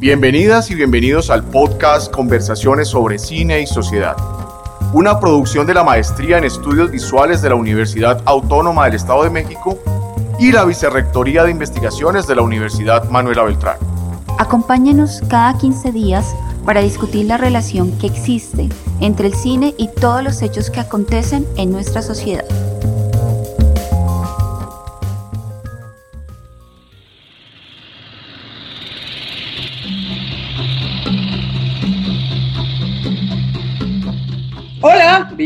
Bienvenidas 0.00 0.70
y 0.70 0.76
bienvenidos 0.76 1.28
al 1.28 1.42
podcast 1.42 2.12
Conversaciones 2.12 2.86
sobre 2.86 3.18
Cine 3.18 3.62
y 3.62 3.66
Sociedad, 3.66 4.16
una 4.92 5.18
producción 5.18 5.66
de 5.66 5.74
la 5.74 5.82
Maestría 5.82 6.38
en 6.38 6.44
Estudios 6.44 6.92
Visuales 6.92 7.42
de 7.42 7.48
la 7.48 7.56
Universidad 7.56 8.22
Autónoma 8.24 8.84
del 8.84 8.94
Estado 8.94 9.24
de 9.24 9.30
México 9.30 9.76
y 10.38 10.52
la 10.52 10.64
Vicerrectoría 10.64 11.42
de 11.42 11.50
Investigaciones 11.50 12.28
de 12.28 12.36
la 12.36 12.42
Universidad 12.42 13.10
Manuela 13.10 13.42
Beltrán. 13.42 13.78
Acompáñenos 14.38 15.20
cada 15.28 15.58
15 15.58 15.90
días 15.90 16.32
para 16.64 16.80
discutir 16.80 17.26
la 17.26 17.36
relación 17.36 17.90
que 17.98 18.06
existe 18.06 18.68
entre 19.00 19.26
el 19.26 19.34
cine 19.34 19.74
y 19.78 19.88
todos 19.88 20.22
los 20.22 20.42
hechos 20.42 20.70
que 20.70 20.78
acontecen 20.78 21.44
en 21.56 21.72
nuestra 21.72 22.02
sociedad. 22.02 22.44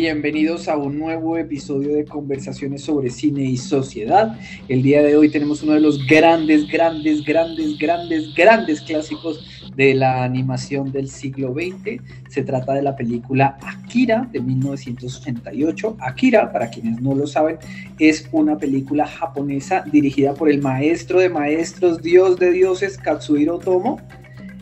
Bienvenidos 0.02 0.66
a 0.66 0.76
un 0.76 0.98
nuevo 0.98 1.36
episodio 1.36 1.94
de 1.94 2.04
Conversaciones 2.04 2.82
sobre 2.82 3.08
Cine 3.08 3.44
y 3.44 3.56
Sociedad. 3.56 4.36
El 4.66 4.82
día 4.82 5.00
de 5.00 5.16
hoy 5.16 5.30
tenemos 5.30 5.62
uno 5.62 5.74
de 5.74 5.80
los 5.80 6.04
grandes, 6.08 6.66
grandes, 6.66 7.24
grandes, 7.24 7.78
grandes, 7.78 8.34
grandes 8.34 8.80
clásicos 8.80 9.46
de 9.76 9.94
la 9.94 10.24
animación 10.24 10.90
del 10.90 11.08
siglo 11.08 11.54
XX. 11.54 12.02
Se 12.28 12.42
trata 12.42 12.74
de 12.74 12.82
la 12.82 12.96
película 12.96 13.56
Akira 13.62 14.28
de 14.32 14.40
1988. 14.40 15.96
Akira, 16.00 16.50
para 16.50 16.68
quienes 16.68 17.00
no 17.00 17.14
lo 17.14 17.28
saben, 17.28 17.58
es 18.00 18.28
una 18.32 18.58
película 18.58 19.06
japonesa 19.06 19.84
dirigida 19.86 20.34
por 20.34 20.50
el 20.50 20.60
maestro 20.60 21.20
de 21.20 21.28
maestros, 21.28 22.02
dios 22.02 22.40
de 22.40 22.50
dioses, 22.50 22.98
Katsuhiro 22.98 23.54
Otomo. 23.54 24.00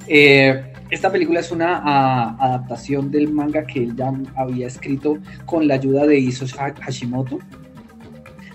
Eh, 0.07 0.70
esta 0.91 1.11
película 1.11 1.41
es 1.41 1.51
una 1.53 2.35
adaptación 2.39 3.11
del 3.11 3.33
manga 3.33 3.65
que 3.65 3.85
él 3.85 3.97
ya 3.97 4.13
había 4.37 4.67
escrito 4.67 5.19
con 5.47 5.69
la 5.69 5.75
ayuda 5.75 6.07
de 6.07 6.19
Iso 6.19 6.47
Hashimoto. 6.47 7.39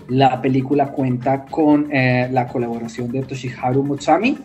La 0.08 0.40
película 0.40 0.88
cuenta 0.92 1.46
con 1.46 1.88
eh, 1.90 2.28
la 2.30 2.46
colaboración 2.46 3.10
de 3.10 3.22
Toshiharu 3.22 3.82
Mutsami, 3.82 4.38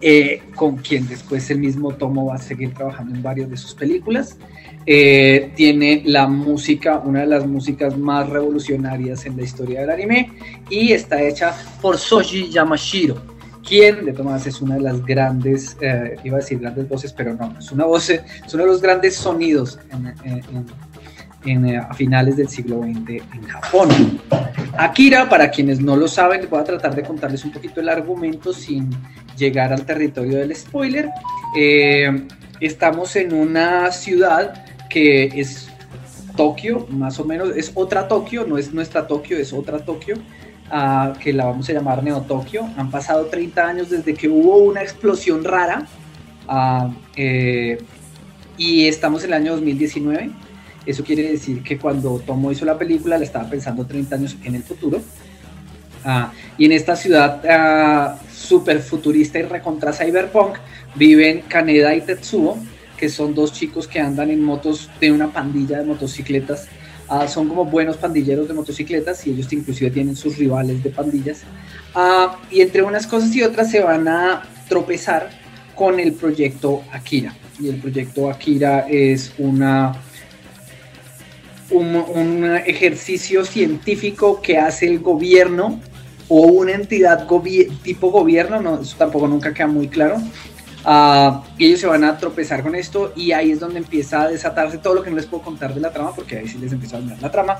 eh, 0.00 0.42
con 0.56 0.76
quien 0.76 1.06
después 1.06 1.48
el 1.50 1.58
mismo 1.58 1.92
Tomo 1.94 2.26
va 2.26 2.36
a 2.36 2.38
seguir 2.38 2.72
trabajando 2.72 3.14
en 3.14 3.22
varias 3.22 3.50
de 3.50 3.56
sus 3.56 3.74
películas. 3.74 4.38
Eh, 4.86 5.52
tiene 5.54 6.02
la 6.06 6.26
música, 6.26 6.98
una 6.98 7.20
de 7.20 7.26
las 7.26 7.46
músicas 7.46 7.96
más 7.98 8.28
revolucionarias 8.28 9.26
en 9.26 9.36
la 9.36 9.42
historia 9.42 9.82
del 9.82 9.90
anime, 9.90 10.32
y 10.70 10.92
está 10.92 11.22
hecha 11.22 11.54
por 11.82 11.98
Soji 11.98 12.48
Yamashiro 12.48 13.27
quien 13.68 14.04
de 14.04 14.12
todas 14.12 14.46
es 14.46 14.60
una 14.62 14.76
de 14.76 14.80
las 14.80 15.04
grandes, 15.04 15.76
eh, 15.80 16.16
iba 16.24 16.38
a 16.38 16.40
decir 16.40 16.58
grandes 16.58 16.88
voces, 16.88 17.12
pero 17.12 17.34
no, 17.34 17.54
es 17.58 17.70
una 17.70 17.84
voz, 17.84 18.08
es 18.08 18.22
uno 18.54 18.64
de 18.64 18.70
los 18.70 18.80
grandes 18.80 19.16
sonidos 19.16 19.78
en, 21.44 21.66
eh, 21.66 21.76
a 21.76 21.92
finales 21.94 22.36
del 22.36 22.48
siglo 22.48 22.82
XX 22.82 23.10
en 23.10 23.42
Japón. 23.48 24.20
Akira, 24.76 25.28
para 25.28 25.50
quienes 25.50 25.80
no 25.80 25.96
lo 25.96 26.08
saben, 26.08 26.46
voy 26.50 26.60
a 26.60 26.64
tratar 26.64 26.94
de 26.94 27.02
contarles 27.02 27.44
un 27.44 27.52
poquito 27.52 27.80
el 27.80 27.88
argumento 27.88 28.52
sin 28.52 28.90
llegar 29.36 29.72
al 29.72 29.84
territorio 29.84 30.38
del 30.38 30.54
spoiler. 30.56 31.10
Eh, 31.56 32.26
estamos 32.60 33.16
en 33.16 33.34
una 33.34 33.92
ciudad 33.92 34.64
que 34.88 35.24
es 35.26 35.68
Tokio, 36.36 36.86
más 36.90 37.18
o 37.20 37.24
menos, 37.24 37.50
es 37.56 37.72
otra 37.74 38.08
Tokio, 38.08 38.46
no 38.46 38.58
es 38.58 38.72
nuestra 38.72 39.06
Tokio, 39.06 39.36
es 39.36 39.52
otra 39.52 39.78
Tokio 39.78 40.16
que 41.20 41.32
la 41.32 41.46
vamos 41.46 41.68
a 41.68 41.72
llamar 41.72 42.02
Neo 42.02 42.20
Tokio. 42.22 42.68
Han 42.76 42.90
pasado 42.90 43.26
30 43.26 43.66
años 43.66 43.90
desde 43.90 44.14
que 44.14 44.28
hubo 44.28 44.58
una 44.58 44.82
explosión 44.82 45.44
rara 45.44 45.86
eh, 47.16 47.78
y 48.56 48.86
estamos 48.86 49.24
en 49.24 49.30
el 49.30 49.34
año 49.34 49.52
2019. 49.52 50.30
Eso 50.86 51.04
quiere 51.04 51.30
decir 51.30 51.62
que 51.62 51.78
cuando 51.78 52.18
Tomo 52.20 52.50
hizo 52.50 52.64
la 52.64 52.78
película 52.78 53.18
le 53.18 53.24
estaba 53.24 53.48
pensando 53.48 53.86
30 53.86 54.14
años 54.14 54.36
en 54.44 54.54
el 54.54 54.62
futuro. 54.62 55.00
y 56.56 56.64
en 56.64 56.72
esta 56.72 56.96
ciudad 56.96 57.42
uh, 57.44 58.16
super 58.32 58.80
futurista 58.80 59.38
y 59.38 59.42
recontra 59.42 59.92
cyberpunk 59.92 60.56
viven 60.94 61.42
Kaneda 61.42 61.94
y 61.94 62.00
Tetsuo, 62.00 62.56
que 62.96 63.08
son 63.08 63.34
dos 63.34 63.52
chicos 63.52 63.86
que 63.86 64.00
andan 64.00 64.30
en 64.30 64.42
motos 64.42 64.88
de 65.00 65.12
una 65.12 65.28
pandilla 65.28 65.78
de 65.78 65.84
motocicletas 65.84 66.68
Ah, 67.08 67.26
son 67.26 67.48
como 67.48 67.64
buenos 67.64 67.96
pandilleros 67.96 68.48
de 68.48 68.54
motocicletas 68.54 69.26
y 69.26 69.30
ellos 69.30 69.50
inclusive 69.52 69.90
tienen 69.90 70.14
sus 70.14 70.36
rivales 70.36 70.82
de 70.82 70.90
pandillas. 70.90 71.42
Ah, 71.94 72.38
y 72.50 72.60
entre 72.60 72.82
unas 72.82 73.06
cosas 73.06 73.34
y 73.34 73.42
otras 73.42 73.70
se 73.70 73.80
van 73.80 74.06
a 74.08 74.42
tropezar 74.68 75.30
con 75.74 75.98
el 75.98 76.12
proyecto 76.12 76.82
Akira. 76.92 77.34
Y 77.58 77.68
el 77.68 77.76
proyecto 77.76 78.28
Akira 78.28 78.86
es 78.88 79.32
una, 79.38 79.94
un, 81.70 82.44
ejercicio 82.66 83.44
científico 83.44 84.42
que 84.42 84.58
hace 84.58 84.86
el 84.86 84.98
gobierno 84.98 85.80
o 86.28 86.42
una 86.42 86.72
entidad 86.72 87.26
tipo 87.82 88.10
gobierno, 88.10 88.60
no, 88.60 88.82
eso 88.82 88.96
tampoco 88.98 89.26
nunca 89.26 89.54
queda 89.54 89.66
muy 89.66 89.88
claro, 89.88 90.18
Ah, 90.90 91.44
y 91.58 91.66
ellos 91.66 91.80
se 91.80 91.86
van 91.86 92.02
a 92.02 92.16
tropezar 92.16 92.62
con 92.62 92.74
esto 92.74 93.12
y 93.14 93.32
ahí 93.32 93.50
es 93.50 93.60
donde 93.60 93.76
empieza 93.76 94.22
a 94.22 94.28
desatarse 94.28 94.78
todo 94.78 94.94
lo 94.94 95.02
que 95.02 95.10
no 95.10 95.16
les 95.16 95.26
puedo 95.26 95.42
contar 95.42 95.74
de 95.74 95.82
la 95.82 95.92
trama, 95.92 96.14
porque 96.14 96.38
ahí 96.38 96.48
sí 96.48 96.56
les 96.56 96.72
empiezo 96.72 96.96
a 96.96 97.00
hablar 97.00 97.20
la 97.20 97.30
trama. 97.30 97.58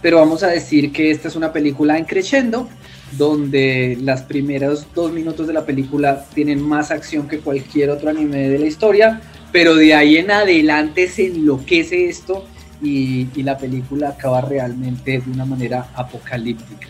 Pero 0.00 0.16
vamos 0.16 0.42
a 0.42 0.46
decir 0.46 0.92
que 0.92 1.10
esta 1.10 1.28
es 1.28 1.36
una 1.36 1.52
película 1.52 1.98
en 1.98 2.06
crescendo, 2.06 2.70
donde 3.18 3.98
las 4.00 4.22
primeros 4.22 4.86
dos 4.94 5.12
minutos 5.12 5.46
de 5.46 5.52
la 5.52 5.66
película 5.66 6.24
tienen 6.32 6.62
más 6.66 6.90
acción 6.90 7.28
que 7.28 7.40
cualquier 7.40 7.90
otro 7.90 8.08
anime 8.08 8.48
de 8.48 8.58
la 8.58 8.64
historia, 8.64 9.20
pero 9.52 9.74
de 9.74 9.92
ahí 9.92 10.16
en 10.16 10.30
adelante 10.30 11.06
se 11.06 11.26
enloquece 11.26 12.08
esto 12.08 12.46
y, 12.80 13.28
y 13.34 13.42
la 13.42 13.58
película 13.58 14.08
acaba 14.08 14.40
realmente 14.40 15.20
de 15.20 15.30
una 15.30 15.44
manera 15.44 15.90
apocalíptica. 15.94 16.88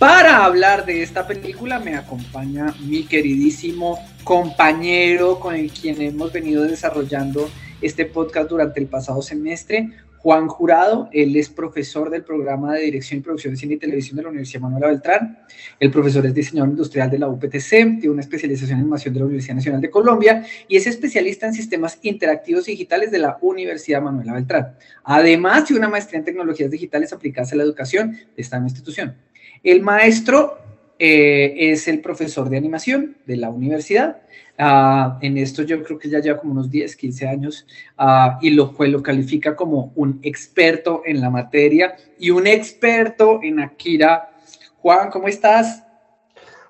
Para 0.00 0.44
hablar 0.44 0.84
de 0.84 1.04
esta 1.04 1.24
película 1.24 1.78
me 1.78 1.94
acompaña 1.94 2.74
mi 2.80 3.04
queridísimo 3.04 3.96
compañero 4.24 5.38
con 5.38 5.54
el 5.54 5.70
quien 5.70 6.00
hemos 6.00 6.32
venido 6.32 6.62
desarrollando 6.64 7.48
este 7.80 8.06
podcast 8.06 8.48
durante 8.48 8.80
el 8.80 8.86
pasado 8.86 9.20
semestre, 9.20 9.90
Juan 10.16 10.48
Jurado. 10.48 11.10
Él 11.12 11.36
es 11.36 11.50
profesor 11.50 12.08
del 12.08 12.24
programa 12.24 12.72
de 12.72 12.80
Dirección 12.80 13.20
y 13.20 13.22
Producción 13.22 13.52
de 13.52 13.60
Cine 13.60 13.74
y 13.74 13.76
Televisión 13.76 14.16
de 14.16 14.22
la 14.22 14.30
Universidad 14.30 14.62
Manuela 14.62 14.86
Beltrán. 14.86 15.38
El 15.78 15.90
profesor 15.90 16.24
es 16.24 16.32
diseñador 16.32 16.70
industrial 16.70 17.10
de 17.10 17.18
la 17.18 17.28
UPTC, 17.28 17.68
tiene 17.68 18.08
una 18.08 18.22
especialización 18.22 18.78
en 18.78 18.84
animación 18.84 19.12
de 19.12 19.20
la 19.20 19.26
Universidad 19.26 19.56
Nacional 19.56 19.82
de 19.82 19.90
Colombia 19.90 20.46
y 20.66 20.76
es 20.78 20.86
especialista 20.86 21.46
en 21.46 21.52
sistemas 21.52 21.98
interactivos 22.00 22.64
digitales 22.64 23.10
de 23.10 23.18
la 23.18 23.36
Universidad 23.42 24.00
Manuela 24.00 24.32
Beltrán. 24.32 24.74
Además, 25.04 25.66
tiene 25.66 25.80
una 25.80 25.90
maestría 25.90 26.18
en 26.20 26.24
tecnologías 26.24 26.70
digitales 26.70 27.12
aplicadas 27.12 27.52
a 27.52 27.56
la 27.56 27.62
educación 27.62 28.12
de 28.12 28.42
esta 28.42 28.56
institución. 28.56 29.14
El 29.62 29.82
maestro 29.82 30.63
eh, 30.98 31.54
es 31.72 31.88
el 31.88 32.00
profesor 32.00 32.48
de 32.48 32.56
animación 32.56 33.16
de 33.26 33.36
la 33.36 33.50
universidad. 33.50 34.22
Ah, 34.56 35.18
en 35.20 35.36
esto 35.36 35.62
yo 35.62 35.82
creo 35.82 35.98
que 35.98 36.08
ya 36.08 36.20
lleva 36.20 36.38
como 36.38 36.52
unos 36.52 36.70
10, 36.70 36.94
15 36.94 37.26
años 37.26 37.66
ah, 37.98 38.38
y 38.40 38.50
lo, 38.50 38.74
lo 38.78 39.02
califica 39.02 39.56
como 39.56 39.92
un 39.96 40.20
experto 40.22 41.02
en 41.04 41.20
la 41.20 41.30
materia 41.30 41.96
y 42.18 42.30
un 42.30 42.46
experto 42.46 43.40
en 43.42 43.60
Akira. 43.60 44.30
Juan, 44.76 45.10
¿cómo 45.10 45.26
estás? 45.26 45.82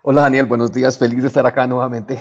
Hola 0.02 0.22
Daniel, 0.22 0.46
buenos 0.46 0.72
días, 0.72 0.98
feliz 0.98 1.20
de 1.20 1.28
estar 1.28 1.46
acá 1.46 1.66
nuevamente. 1.66 2.18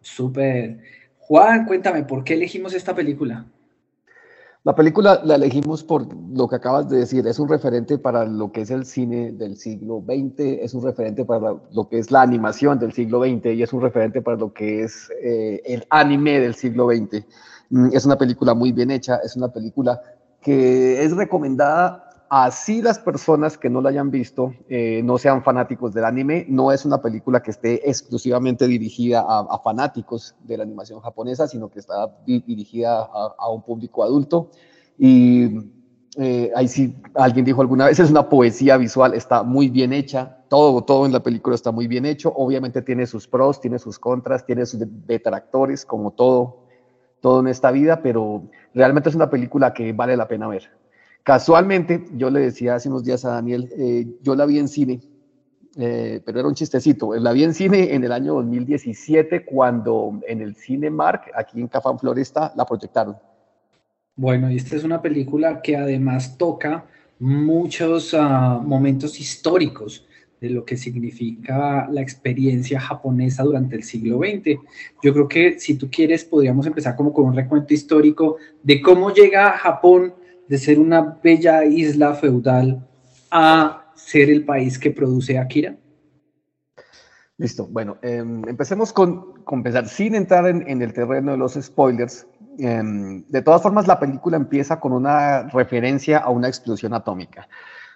Súper. 0.00 0.78
Juan, 1.18 1.64
cuéntame, 1.64 2.04
¿por 2.04 2.24
qué 2.24 2.34
elegimos 2.34 2.74
esta 2.74 2.94
película? 2.94 3.46
La 4.62 4.74
película 4.74 5.22
la 5.24 5.36
elegimos 5.36 5.82
por 5.82 6.06
lo 6.36 6.46
que 6.46 6.56
acabas 6.56 6.86
de 6.90 6.98
decir, 6.98 7.26
es 7.26 7.38
un 7.38 7.48
referente 7.48 7.96
para 7.96 8.26
lo 8.26 8.52
que 8.52 8.60
es 8.60 8.70
el 8.70 8.84
cine 8.84 9.32
del 9.32 9.56
siglo 9.56 10.04
XX, 10.06 10.34
es 10.38 10.74
un 10.74 10.84
referente 10.84 11.24
para 11.24 11.54
lo 11.72 11.88
que 11.88 11.98
es 11.98 12.10
la 12.10 12.20
animación 12.20 12.78
del 12.78 12.92
siglo 12.92 13.22
XX 13.22 13.46
y 13.54 13.62
es 13.62 13.72
un 13.72 13.80
referente 13.80 14.20
para 14.20 14.36
lo 14.36 14.52
que 14.52 14.82
es 14.82 15.10
eh, 15.22 15.62
el 15.64 15.86
anime 15.88 16.40
del 16.40 16.54
siglo 16.54 16.88
XX. 16.90 17.24
Mm, 17.70 17.88
es 17.94 18.04
una 18.04 18.18
película 18.18 18.52
muy 18.52 18.72
bien 18.72 18.90
hecha, 18.90 19.16
es 19.24 19.34
una 19.34 19.48
película 19.48 19.98
que 20.42 21.04
es 21.04 21.16
recomendada 21.16 22.09
así 22.30 22.80
las 22.80 23.00
personas 23.00 23.58
que 23.58 23.68
no 23.68 23.80
la 23.80 23.90
hayan 23.90 24.10
visto 24.10 24.54
eh, 24.68 25.02
no 25.02 25.18
sean 25.18 25.42
fanáticos 25.42 25.92
del 25.92 26.04
anime, 26.04 26.46
no 26.48 26.70
es 26.70 26.84
una 26.84 27.02
película 27.02 27.42
que 27.42 27.50
esté 27.50 27.90
exclusivamente 27.90 28.68
dirigida 28.68 29.26
a, 29.28 29.58
fanáticos 29.58 30.36
de 30.44 30.56
la 30.56 30.62
animación 30.62 31.00
japonesa, 31.00 31.48
sino 31.48 31.68
que 31.68 31.80
está 31.80 32.16
dirigida 32.24 33.00
a, 33.00 33.50
un 33.50 33.62
público 33.62 34.04
adulto. 34.04 34.50
Y 34.96 35.72
eh, 36.16 36.52
ahí 36.54 36.68
sí, 36.68 36.96
alguien 37.14 37.44
dijo 37.44 37.62
alguna 37.62 37.86
vez, 37.86 37.98
es 37.98 38.10
una 38.10 38.28
poesía 38.28 38.76
visual, 38.76 39.14
está 39.14 39.42
muy 39.42 39.68
bien 39.68 39.92
hecha, 39.92 40.38
todo, 40.48 40.84
todo 40.84 41.06
en 41.06 41.12
la 41.12 41.24
película 41.24 41.56
está 41.56 41.72
muy 41.72 41.88
bien 41.88 42.06
hecho, 42.06 42.32
obviamente 42.36 42.80
tiene 42.80 43.06
sus 43.06 43.26
pros, 43.26 43.60
tiene 43.60 43.80
sus 43.80 43.98
contras, 43.98 44.46
tiene 44.46 44.66
sus 44.66 44.80
detractores, 45.04 45.84
como 45.84 46.12
todo, 46.12 46.60
todo 47.20 47.40
en 47.40 47.48
esta 47.48 47.72
vida, 47.72 48.02
pero 48.02 48.44
realmente 48.72 49.08
es 49.08 49.16
una 49.16 49.30
película 49.30 49.74
que 49.74 49.92
vale 49.92 50.16
la 50.16 50.28
pena 50.28 50.46
ver. 50.46 50.80
Casualmente, 51.22 52.06
yo 52.16 52.30
le 52.30 52.40
decía 52.40 52.74
hace 52.74 52.88
unos 52.88 53.04
días 53.04 53.24
a 53.24 53.30
Daniel, 53.30 53.70
eh, 53.76 54.06
yo 54.22 54.34
la 54.34 54.46
vi 54.46 54.58
en 54.58 54.68
cine 54.68 55.00
eh, 55.76 56.20
pero 56.24 56.40
era 56.40 56.48
un 56.48 56.54
chistecito. 56.54 57.14
La 57.14 57.32
vi 57.32 57.44
en 57.44 57.54
cine 57.54 57.94
en 57.94 58.04
el 58.04 58.12
año 58.12 58.34
2017 58.34 59.44
cuando 59.44 60.20
en 60.26 60.40
el 60.40 60.56
Cinemark, 60.56 61.30
aquí 61.34 61.60
en 61.60 61.68
Cafán 61.68 61.98
Floresta, 61.98 62.52
la 62.56 62.66
proyectaron. 62.66 63.16
Bueno, 64.16 64.50
y 64.50 64.56
esta 64.56 64.76
es 64.76 64.84
una 64.84 65.00
película 65.00 65.62
que 65.62 65.76
además 65.76 66.36
toca 66.36 66.84
muchos 67.20 68.14
ah, 68.14 68.60
momentos 68.62 69.20
históricos 69.20 70.06
de 70.40 70.50
lo 70.50 70.64
que 70.64 70.76
significa 70.76 71.86
la 71.90 72.00
experiencia 72.00 72.80
japonesa 72.80 73.44
durante 73.44 73.76
el 73.76 73.84
siglo 73.84 74.18
XX. 74.18 74.58
Yo 75.02 75.12
creo 75.12 75.28
que 75.28 75.60
si 75.60 75.76
tú 75.76 75.88
quieres 75.90 76.24
podríamos 76.24 76.66
empezar 76.66 76.96
como 76.96 77.12
con 77.12 77.26
un 77.26 77.36
recuento 77.36 77.74
histórico 77.74 78.38
de 78.62 78.80
cómo 78.80 79.12
llega 79.12 79.52
Japón 79.52 80.14
de 80.50 80.58
ser 80.58 80.80
una 80.80 81.16
bella 81.22 81.64
isla 81.64 82.12
feudal 82.14 82.84
a 83.30 83.92
ser 83.94 84.28
el 84.30 84.44
país 84.44 84.80
que 84.80 84.90
produce 84.90 85.38
Akira. 85.38 85.76
Listo, 87.36 87.68
bueno, 87.70 87.98
em, 88.02 88.42
empecemos 88.48 88.92
con, 88.92 89.44
con, 89.44 89.60
empezar 89.60 89.86
sin 89.86 90.16
entrar 90.16 90.48
en, 90.48 90.68
en, 90.68 90.82
el 90.82 90.92
terreno 90.92 91.30
de 91.30 91.38
los 91.38 91.54
spoilers. 91.54 92.26
Em, 92.58 93.24
de 93.28 93.42
todas 93.42 93.62
formas, 93.62 93.86
la 93.86 94.00
película 94.00 94.36
empieza 94.36 94.80
con 94.80 94.92
una 94.92 95.44
referencia 95.50 96.18
a 96.18 96.30
una 96.30 96.48
explosión 96.48 96.94
atómica. 96.94 97.46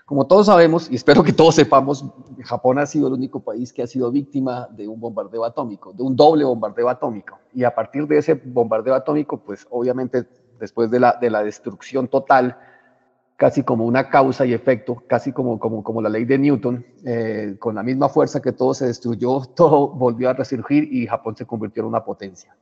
Como 0.07 0.29
todos 0.29 0.47
sabemos, 0.47 0.89
y 0.89 0.95
espero 0.95 1.25
que 1.25 1.33
todos 1.33 1.57
sepamos, 1.57 2.05
Japón 2.45 2.79
ha 2.79 2.87
sido 2.87 3.09
el 3.09 3.15
único 3.15 3.41
país 3.41 3.73
que 3.73 3.83
ha 3.83 3.89
sido 3.89 4.13
víctima 4.13 4.69
de 4.71 4.87
un 4.87 5.01
bombardeo 5.01 5.45
atómico, 5.45 5.93
de 5.93 6.05
un 6.05 6.15
doble 6.15 6.45
bombardeo 6.45 6.89
atómico. 6.89 7.37
Y 7.53 7.65
a 7.65 7.75
partir 7.75 8.07
de 8.07 8.19
ese 8.19 8.35
bombardeo 8.35 8.95
atómico, 8.95 9.39
pues 9.39 9.67
obviamente 9.71 10.25
después 10.59 10.91
de 10.91 11.01
la, 11.01 11.19
de 11.21 11.31
la 11.31 11.43
destrucción 11.43 12.09
total, 12.09 12.57
casi 13.37 13.63
como 13.63 13.85
una 13.85 14.09
causa 14.09 14.47
y 14.47 14.53
efecto, 14.53 15.03
casi 15.07 15.33
como, 15.33 15.59
como, 15.59 15.83
como 15.83 16.01
la 16.01 16.09
ley 16.09 16.25
de 16.25 16.39
Newton, 16.39 16.85
eh, 17.05 17.57
con 17.59 17.75
la 17.75 17.83
misma 17.83 18.09
fuerza 18.09 18.41
que 18.41 18.53
todo 18.53 18.75
se 18.75 18.87
destruyó, 18.87 19.43
todo 19.57 19.89
volvió 19.89 20.31
a 20.31 20.35
resurgir 20.35 20.89
y 20.93 21.07
Japón 21.07 21.37
se 21.37 21.47
convirtió 21.47 21.83
en 21.83 21.89
una 21.89 22.05
potencia. 22.05 22.57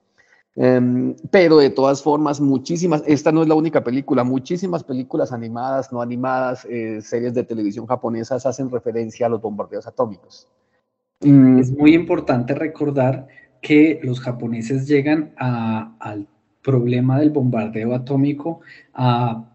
Em, 0.54 1.14
pero 1.30 1.58
de 1.58 1.70
todas 1.70 2.02
formas, 2.02 2.38
muchísimas, 2.40 3.02
esta 3.06 3.32
no 3.32 3.42
es 3.42 3.48
la 3.48 3.54
única 3.54 3.82
película, 3.82 4.22
muchísimas 4.22 4.84
películas 4.84 5.32
animadas, 5.32 5.90
no 5.92 6.02
animadas, 6.02 6.66
eh, 6.66 7.00
series 7.00 7.32
de 7.32 7.44
televisión 7.44 7.86
japonesas 7.86 8.44
hacen 8.44 8.70
referencia 8.70 9.26
a 9.26 9.28
los 9.30 9.40
bombardeos 9.40 9.86
atómicos. 9.86 10.46
Mm. 11.20 11.58
Es 11.58 11.70
muy 11.70 11.94
importante 11.94 12.54
recordar 12.54 13.28
que 13.62 14.00
los 14.02 14.20
japoneses 14.20 14.86
llegan 14.86 15.32
al 15.38 16.26
problema 16.62 17.18
del 17.18 17.30
bombardeo 17.30 17.94
atómico 17.94 18.60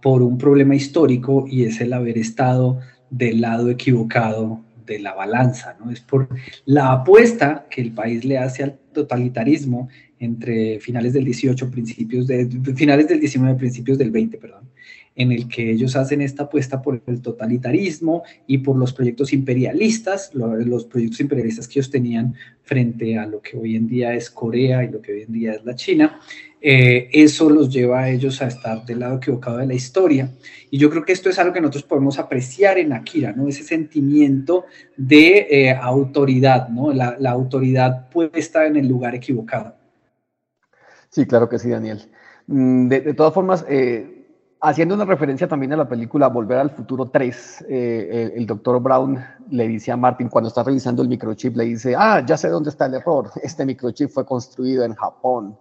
por 0.01 0.21
un 0.21 0.37
problema 0.37 0.75
histórico 0.75 1.45
y 1.47 1.63
es 1.63 1.79
el 1.81 1.93
haber 1.93 2.17
estado 2.17 2.79
del 3.09 3.41
lado 3.41 3.69
equivocado 3.69 4.61
de 4.85 4.99
la 4.99 5.13
balanza, 5.13 5.77
¿no? 5.79 5.91
Es 5.91 5.99
por 5.99 6.29
la 6.65 6.91
apuesta 6.93 7.67
que 7.69 7.81
el 7.81 7.91
país 7.91 8.23
le 8.25 8.37
hace 8.37 8.63
al 8.63 8.79
totalitarismo 8.93 9.89
entre 10.19 10.79
finales 10.79 11.13
del 11.13 11.25
18, 11.25 11.69
principios 11.69 12.25
de, 12.25 12.47
finales 12.75 13.07
del 13.07 13.19
19, 13.19 13.55
principios 13.55 13.97
del 13.97 14.11
20, 14.11 14.37
perdón, 14.37 14.69
en 15.15 15.31
el 15.31 15.47
que 15.47 15.71
ellos 15.71 15.95
hacen 15.95 16.21
esta 16.21 16.43
apuesta 16.43 16.81
por 16.81 17.01
el 17.05 17.21
totalitarismo 17.21 18.23
y 18.47 18.59
por 18.59 18.77
los 18.77 18.93
proyectos 18.93 19.33
imperialistas, 19.33 20.31
los 20.33 20.85
proyectos 20.85 21.19
imperialistas 21.19 21.67
que 21.67 21.79
ellos 21.79 21.91
tenían 21.91 22.35
frente 22.63 23.17
a 23.17 23.25
lo 23.25 23.41
que 23.41 23.57
hoy 23.57 23.75
en 23.75 23.87
día 23.87 24.13
es 24.13 24.29
Corea 24.29 24.83
y 24.83 24.89
lo 24.89 25.01
que 25.01 25.13
hoy 25.13 25.21
en 25.23 25.33
día 25.33 25.53
es 25.53 25.65
la 25.65 25.75
China. 25.75 26.19
Eh, 26.59 27.09
eso 27.13 27.49
los 27.49 27.69
lleva 27.69 28.01
a 28.01 28.09
ellos 28.09 28.41
a 28.41 28.47
estar 28.47 28.83
del 28.85 28.99
lado 28.99 29.17
equivocado 29.17 29.57
de 29.57 29.67
la 29.67 29.73
historia. 29.73 30.31
Y 30.69 30.77
yo 30.77 30.89
creo 30.89 31.05
que 31.05 31.13
esto 31.13 31.29
es 31.29 31.39
algo 31.39 31.53
que 31.53 31.61
nosotros 31.61 31.83
podemos 31.83 32.19
apreciar 32.19 32.77
en 32.77 32.93
Akira, 32.93 33.31
¿no? 33.31 33.47
Ese 33.47 33.63
sentimiento 33.63 34.65
de 34.97 35.47
eh, 35.49 35.71
autoridad, 35.71 36.67
¿no? 36.69 36.91
La, 36.91 37.15
autoridad 37.29 38.09
puesta 38.09 38.65
en 38.65 38.75
el 38.75 38.87
lugar 38.87 39.15
equivocado. 39.15 39.75
Sí, 41.09 41.25
claro 41.25 41.47
que 41.47 41.59
sí, 41.59 41.69
Daniel. 41.69 42.09
Mm, 42.47 42.87
de, 42.87 43.13
todas 43.13 43.33
formas, 43.33 43.65
eh, 43.69 44.25
haciendo 44.59 44.95
una 44.95 45.05
referencia 45.05 45.47
también 45.47 45.73
a 45.73 45.77
la 45.77 45.87
película 45.87 46.27
Volver 46.27 46.57
al 46.57 46.71
Futuro 46.71 47.09
3, 47.09 47.65
eh, 47.69 48.33
el, 48.35 48.45
doctor 48.45 48.81
Brown 48.81 49.23
le 49.49 49.67
dice 49.67 49.91
a 49.91 49.97
Martin, 49.97 50.27
cuando 50.27 50.49
está 50.49 50.63
revisando 50.63 51.01
el 51.01 51.07
microchip, 51.07 51.55
le 51.55 51.65
dice, 51.65 51.95
ah, 51.97 52.23
ya 52.25 52.35
sé 52.35 52.49
dónde 52.49 52.71
está 52.71 52.87
el 52.87 52.95
error, 52.95 53.31
este 53.41 53.65
microchip 53.65 54.09
fue 54.09 54.25
construido 54.25 54.83
en 54.83 54.95
Japón. 54.95 55.57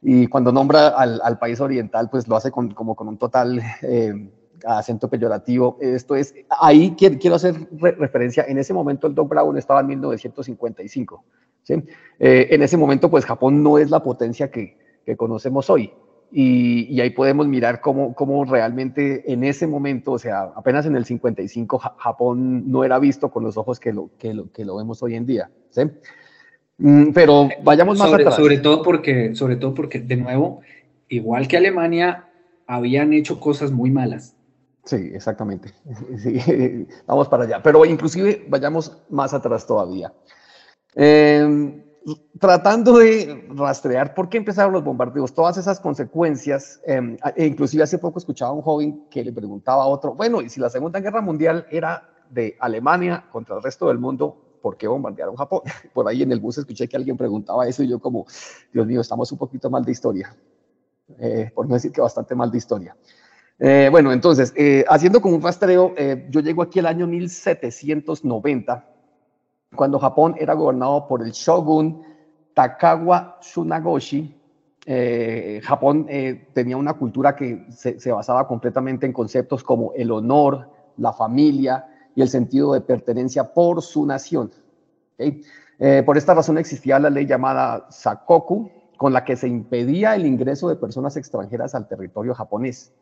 Y 0.00 0.26
cuando 0.28 0.52
nombra 0.52 0.88
al, 0.88 1.38
país 1.38 1.60
oriental, 1.60 2.08
pues 2.10 2.28
lo 2.28 2.36
hace 2.36 2.50
como 2.50 2.94
con 2.94 3.08
un 3.08 3.18
total 3.18 3.60
eh, 3.82 4.30
acento 4.64 5.08
peyorativo. 5.08 5.76
Esto 5.80 6.14
es, 6.14 6.34
ahí 6.60 6.94
quiero, 6.96 7.34
hacer 7.34 7.68
referencia, 7.72 8.44
en 8.46 8.58
ese 8.58 8.72
momento 8.72 9.06
el 9.06 9.14
Doc 9.14 9.28
Brown 9.28 9.56
estaba 9.58 9.80
en 9.80 9.88
1955. 9.88 11.24
Eh, 11.70 12.48
en 12.50 12.62
ese 12.62 12.76
momento, 12.76 13.10
pues 13.10 13.24
Japón 13.24 13.62
no 13.62 13.78
es 13.78 13.90
la 13.90 14.02
potencia 14.02 14.50
que, 14.50 14.76
conocemos 15.16 15.70
hoy. 15.70 15.90
Y, 16.30 17.00
ahí 17.00 17.10
podemos 17.10 17.48
mirar 17.48 17.80
cómo, 17.80 18.14
cómo, 18.14 18.44
realmente 18.44 19.32
en 19.32 19.42
ese 19.42 19.66
momento, 19.66 20.12
o 20.12 20.18
sea, 20.18 20.52
apenas 20.54 20.84
en 20.84 20.96
el 20.96 21.06
55, 21.06 21.78
Japón 21.78 22.70
no 22.70 22.84
era 22.84 22.98
visto 22.98 23.30
con 23.30 23.42
los 23.42 23.56
ojos 23.56 23.80
que 23.80 23.92
lo, 23.94 24.10
que 24.18 24.34
lo, 24.34 24.52
que 24.52 24.66
lo 24.66 24.76
vemos 24.76 25.02
hoy 25.02 25.14
en 25.14 25.24
día. 25.24 25.50
Mm, 25.76 25.88
pero 27.14 27.48
vayamos 27.62 27.98
más 27.98 28.08
sobre, 28.08 28.22
atrás. 28.22 28.36
Sobre 28.36 28.58
todo, 28.58 28.82
porque, 28.82 29.34
sobre 29.34 29.56
todo 29.56 29.74
porque, 29.74 30.00
de 30.00 30.16
nuevo, 30.16 30.60
igual 31.08 31.48
que 31.48 31.56
Alemania, 31.56 32.28
habían 32.66 33.12
hecho 33.12 33.40
cosas 33.40 33.72
muy 33.72 33.90
malas. 33.90 34.36
Sí, 34.84 35.10
exactamente. 35.12 35.72
vamos 37.06 37.28
para 37.28 37.44
allá. 37.44 37.62
Pero 37.62 37.84
inclusive 37.84 38.46
vayamos 38.48 38.96
más 39.10 39.34
atrás 39.34 39.66
todavía. 39.66 40.12
Em, 40.94 41.82
tratando 42.38 42.98
de 42.98 43.46
rastrear 43.50 44.14
por 44.14 44.28
qué 44.28 44.38
empezaron 44.38 44.72
los 44.72 44.84
bombardeos, 44.84 45.34
todas 45.34 45.56
esas 45.58 45.80
consecuencias, 45.80 46.80
em, 46.86 47.16
e 47.36 47.46
inclusive 47.46 47.82
hace 47.82 47.98
poco 47.98 48.18
escuchaba 48.18 48.52
a 48.52 48.54
un 48.54 48.62
joven 48.62 49.04
que 49.10 49.22
le 49.22 49.32
preguntaba 49.32 49.82
a 49.82 49.86
otro, 49.86 50.14
bueno, 50.14 50.40
y 50.40 50.48
si 50.48 50.60
la 50.60 50.70
Segunda 50.70 51.00
Guerra 51.00 51.20
Mundial 51.20 51.66
era 51.70 52.08
de 52.30 52.56
Alemania 52.60 53.24
contra 53.30 53.56
el 53.56 53.62
resto 53.62 53.88
del 53.88 53.98
mundo, 53.98 54.47
¿por 54.60 54.76
qué 54.76 54.86
bombardearon 54.88 55.36
Japón? 55.36 55.60
Por 55.94 56.08
ahí 56.08 56.22
en 56.22 56.32
el 56.32 56.40
bus 56.40 56.58
escuché 56.58 56.88
que 56.88 56.96
alguien 56.96 57.16
preguntaba 57.16 57.66
eso 57.66 57.82
y 57.82 57.88
yo 57.88 57.98
como, 57.98 58.26
Dios 58.72 58.86
mío, 58.86 59.00
estamos 59.00 59.30
un 59.32 59.38
poquito 59.38 59.70
mal 59.70 59.84
de 59.84 59.92
historia, 59.92 60.34
eh, 61.18 61.50
por 61.54 61.66
no 61.68 61.74
decir 61.74 61.92
que 61.92 62.00
bastante 62.00 62.34
mal 62.34 62.50
de 62.50 62.58
historia. 62.58 62.96
Eh, 63.58 63.88
bueno, 63.90 64.12
entonces, 64.12 64.52
eh, 64.56 64.84
haciendo 64.88 65.20
como 65.20 65.36
un 65.36 65.42
rastreo, 65.42 65.94
yo 66.30 66.40
llego 66.40 66.62
aquí 66.62 66.78
el 66.78 66.86
año 66.86 67.06
1790 67.06 68.94
cuando 69.74 69.98
Japón 69.98 70.34
era 70.38 70.54
gobernado 70.54 71.06
por 71.06 71.22
el 71.22 71.32
shogun 71.32 72.02
Takawa 72.54 73.38
Tsunagoshi, 73.40 74.38
eh, 74.90 75.60
Japón 75.62 76.06
eh, 76.08 76.48
tenía 76.54 76.76
una 76.76 76.94
cultura 76.94 77.36
que 77.36 77.66
se, 77.70 78.10
basaba 78.10 78.48
completamente 78.48 79.04
en 79.04 79.12
conceptos 79.12 79.62
como 79.62 79.92
el 79.92 80.10
honor, 80.10 80.70
la 80.96 81.12
familia 81.12 81.86
y 82.18 82.22
el 82.22 82.28
sentido 82.28 82.72
de 82.72 82.80
pertenencia 82.80 83.54
por 83.54 83.80
su 83.80 84.04
nación. 84.04 84.50
Eh, 85.18 86.02
por 86.04 86.18
esta 86.18 86.34
razón 86.34 86.58
existía 86.58 86.98
la 86.98 87.10
ley 87.10 87.26
llamada 87.26 87.86
Sakoku, 87.90 88.72
con 88.96 89.12
la 89.12 89.24
que 89.24 89.36
se 89.36 89.46
impedía 89.46 90.16
el 90.16 90.26
ingreso 90.26 90.68
de 90.68 90.74
personas 90.74 91.16
extranjeras 91.16 91.76
al 91.76 91.86
territorio 91.86 92.34
japonés. 92.34 92.92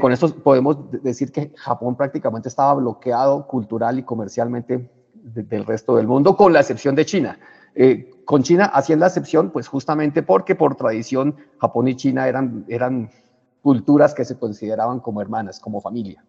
con 0.00 0.12
esto 0.12 0.32
podemos 0.36 0.76
decir 1.02 1.32
que 1.32 1.52
Japón 1.56 1.96
prácticamente 1.96 2.48
estaba 2.48 2.74
bloqueado 2.74 3.46
cultural 3.48 3.98
y 3.98 4.04
comercialmente 4.04 4.88
del 5.14 5.66
resto 5.66 5.96
del 5.96 6.06
mundo, 6.06 6.36
con 6.36 6.52
la 6.52 6.60
excepción 6.60 6.94
de 6.94 7.04
China. 7.04 7.38
Eh, 7.74 8.10
con 8.24 8.42
China 8.42 8.66
hacían 8.66 9.00
la 9.00 9.06
excepción, 9.06 9.50
pues 9.50 9.68
justamente 9.68 10.22
porque 10.22 10.54
por 10.54 10.74
tradición 10.74 11.36
Japón 11.58 11.88
y 11.88 11.96
China 11.96 12.28
eran, 12.28 12.64
eran 12.68 13.10
culturas 13.62 14.14
que 14.14 14.24
se 14.24 14.38
consideraban 14.38 15.00
como 15.00 15.20
hermanas, 15.22 15.60
como 15.60 15.80
familia. 15.80 16.24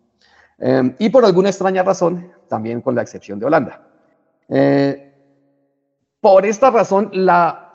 Eh, 0.60 0.96
y 1.00 1.10
por 1.10 1.26
alguna 1.26 1.50
extraña 1.50 1.84
razón, 1.84 2.32
también 2.48 2.82
con 2.82 2.96
la 2.96 3.02
excepción 3.02 3.40
de 3.40 3.46
Holanda. 3.46 3.82
Eh, 4.50 5.14
por 6.22 6.46
esta 6.46 6.70
razón, 6.70 7.10
la 7.14 7.72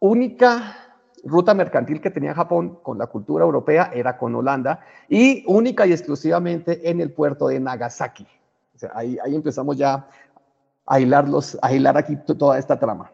única 0.00 0.76
ruta 1.24 1.52
mercantil 1.54 2.00
que 2.00 2.10
tenía 2.10 2.34
Japón 2.34 2.78
con 2.82 2.98
la 2.98 3.06
cultura 3.06 3.44
europea 3.44 3.90
era 3.92 4.16
con 4.16 4.34
Holanda 4.34 4.80
y 5.08 5.44
única 5.46 5.86
y 5.86 5.92
exclusivamente 5.92 6.88
en 6.88 7.00
el 7.00 7.12
puerto 7.12 7.48
de 7.48 7.60
Nagasaki. 7.60 8.26
ahí, 8.94 9.18
ahí 9.22 9.34
empezamos 9.34 9.76
ya 9.76 10.08
a 10.86 11.00
hilar, 11.00 11.96
aquí 11.96 12.16
toda 12.16 12.58
esta 12.58 12.78
trama. 12.78 13.12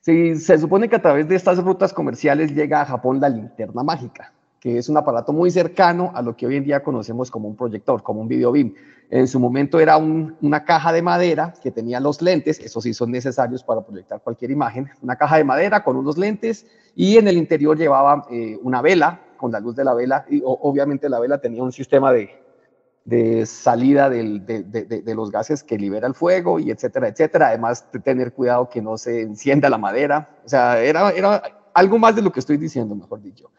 Sí, 0.00 0.36
se 0.36 0.58
supone 0.58 0.88
que 0.88 0.96
a 0.96 1.02
través 1.02 1.28
de 1.28 1.36
estas 1.36 1.58
rutas 1.58 1.92
comerciales 1.92 2.54
llega 2.54 2.80
a 2.80 2.86
Japón 2.86 3.20
la 3.20 3.28
linterna 3.28 3.82
mágica, 3.82 4.32
que 4.60 4.76
es 4.76 4.90
un 4.90 4.96
aparato 4.98 5.32
muy 5.32 5.50
cercano 5.50 6.12
a 6.14 6.20
lo 6.20 6.36
que 6.36 6.46
hoy 6.46 6.56
en 6.56 6.64
día 6.64 6.82
conocemos 6.82 7.30
como 7.30 7.48
un 7.48 7.56
proyector, 7.56 8.02
como 8.02 8.20
un 8.20 8.28
video 8.28 8.52
beam. 8.52 8.74
En 9.08 9.26
su 9.26 9.40
momento 9.40 9.80
era 9.80 9.96
una 9.96 10.64
caja 10.64 10.92
de 10.92 11.02
madera 11.02 11.54
que 11.60 11.72
tenía 11.72 11.98
los 11.98 12.22
lentes, 12.22 12.60
esos 12.60 12.84
sí 12.84 12.94
son 12.94 13.10
necesarios 13.10 13.64
para 13.64 13.80
proyectar 13.80 14.20
cualquier 14.20 14.50
imagen, 14.50 14.88
una 15.02 15.16
caja 15.16 15.38
de 15.38 15.44
madera 15.44 15.82
con 15.82 15.96
unos 15.96 16.16
lentes 16.16 16.66
y 16.94 17.16
en 17.16 17.26
el 17.26 17.36
interior 17.36 17.76
llevaba 17.76 18.26
eh, 18.30 18.58
una 18.62 18.82
vela 18.82 19.20
con 19.36 19.50
la 19.50 19.58
luz 19.58 19.74
de 19.74 19.84
la 19.84 19.94
vela 19.94 20.26
y 20.28 20.42
obviamente 20.44 21.08
la 21.08 21.18
vela 21.18 21.40
tenía 21.40 21.62
un 21.62 21.72
sistema 21.72 22.12
de, 22.12 23.46
salida 23.46 24.10
de, 24.10 25.14
los 25.16 25.30
gases 25.32 25.64
que 25.64 25.78
libera 25.78 26.06
el 26.06 26.14
fuego 26.14 26.60
y 26.60 26.70
etcétera, 26.70 27.08
etcétera. 27.08 27.48
Además, 27.48 27.90
de 27.90 27.98
tener 27.98 28.34
cuidado 28.34 28.68
que 28.68 28.82
no 28.82 28.98
se 28.98 29.22
encienda 29.22 29.70
la 29.70 29.78
madera. 29.78 30.28
O 30.44 30.48
sea, 30.48 30.80
era 30.80 31.42
algo 31.72 31.98
más 31.98 32.14
de 32.14 32.22
lo 32.22 32.30
que 32.30 32.40
estoy 32.40 32.58
diciendo, 32.58 32.94
mejor 32.94 33.22
dicho. 33.22 33.50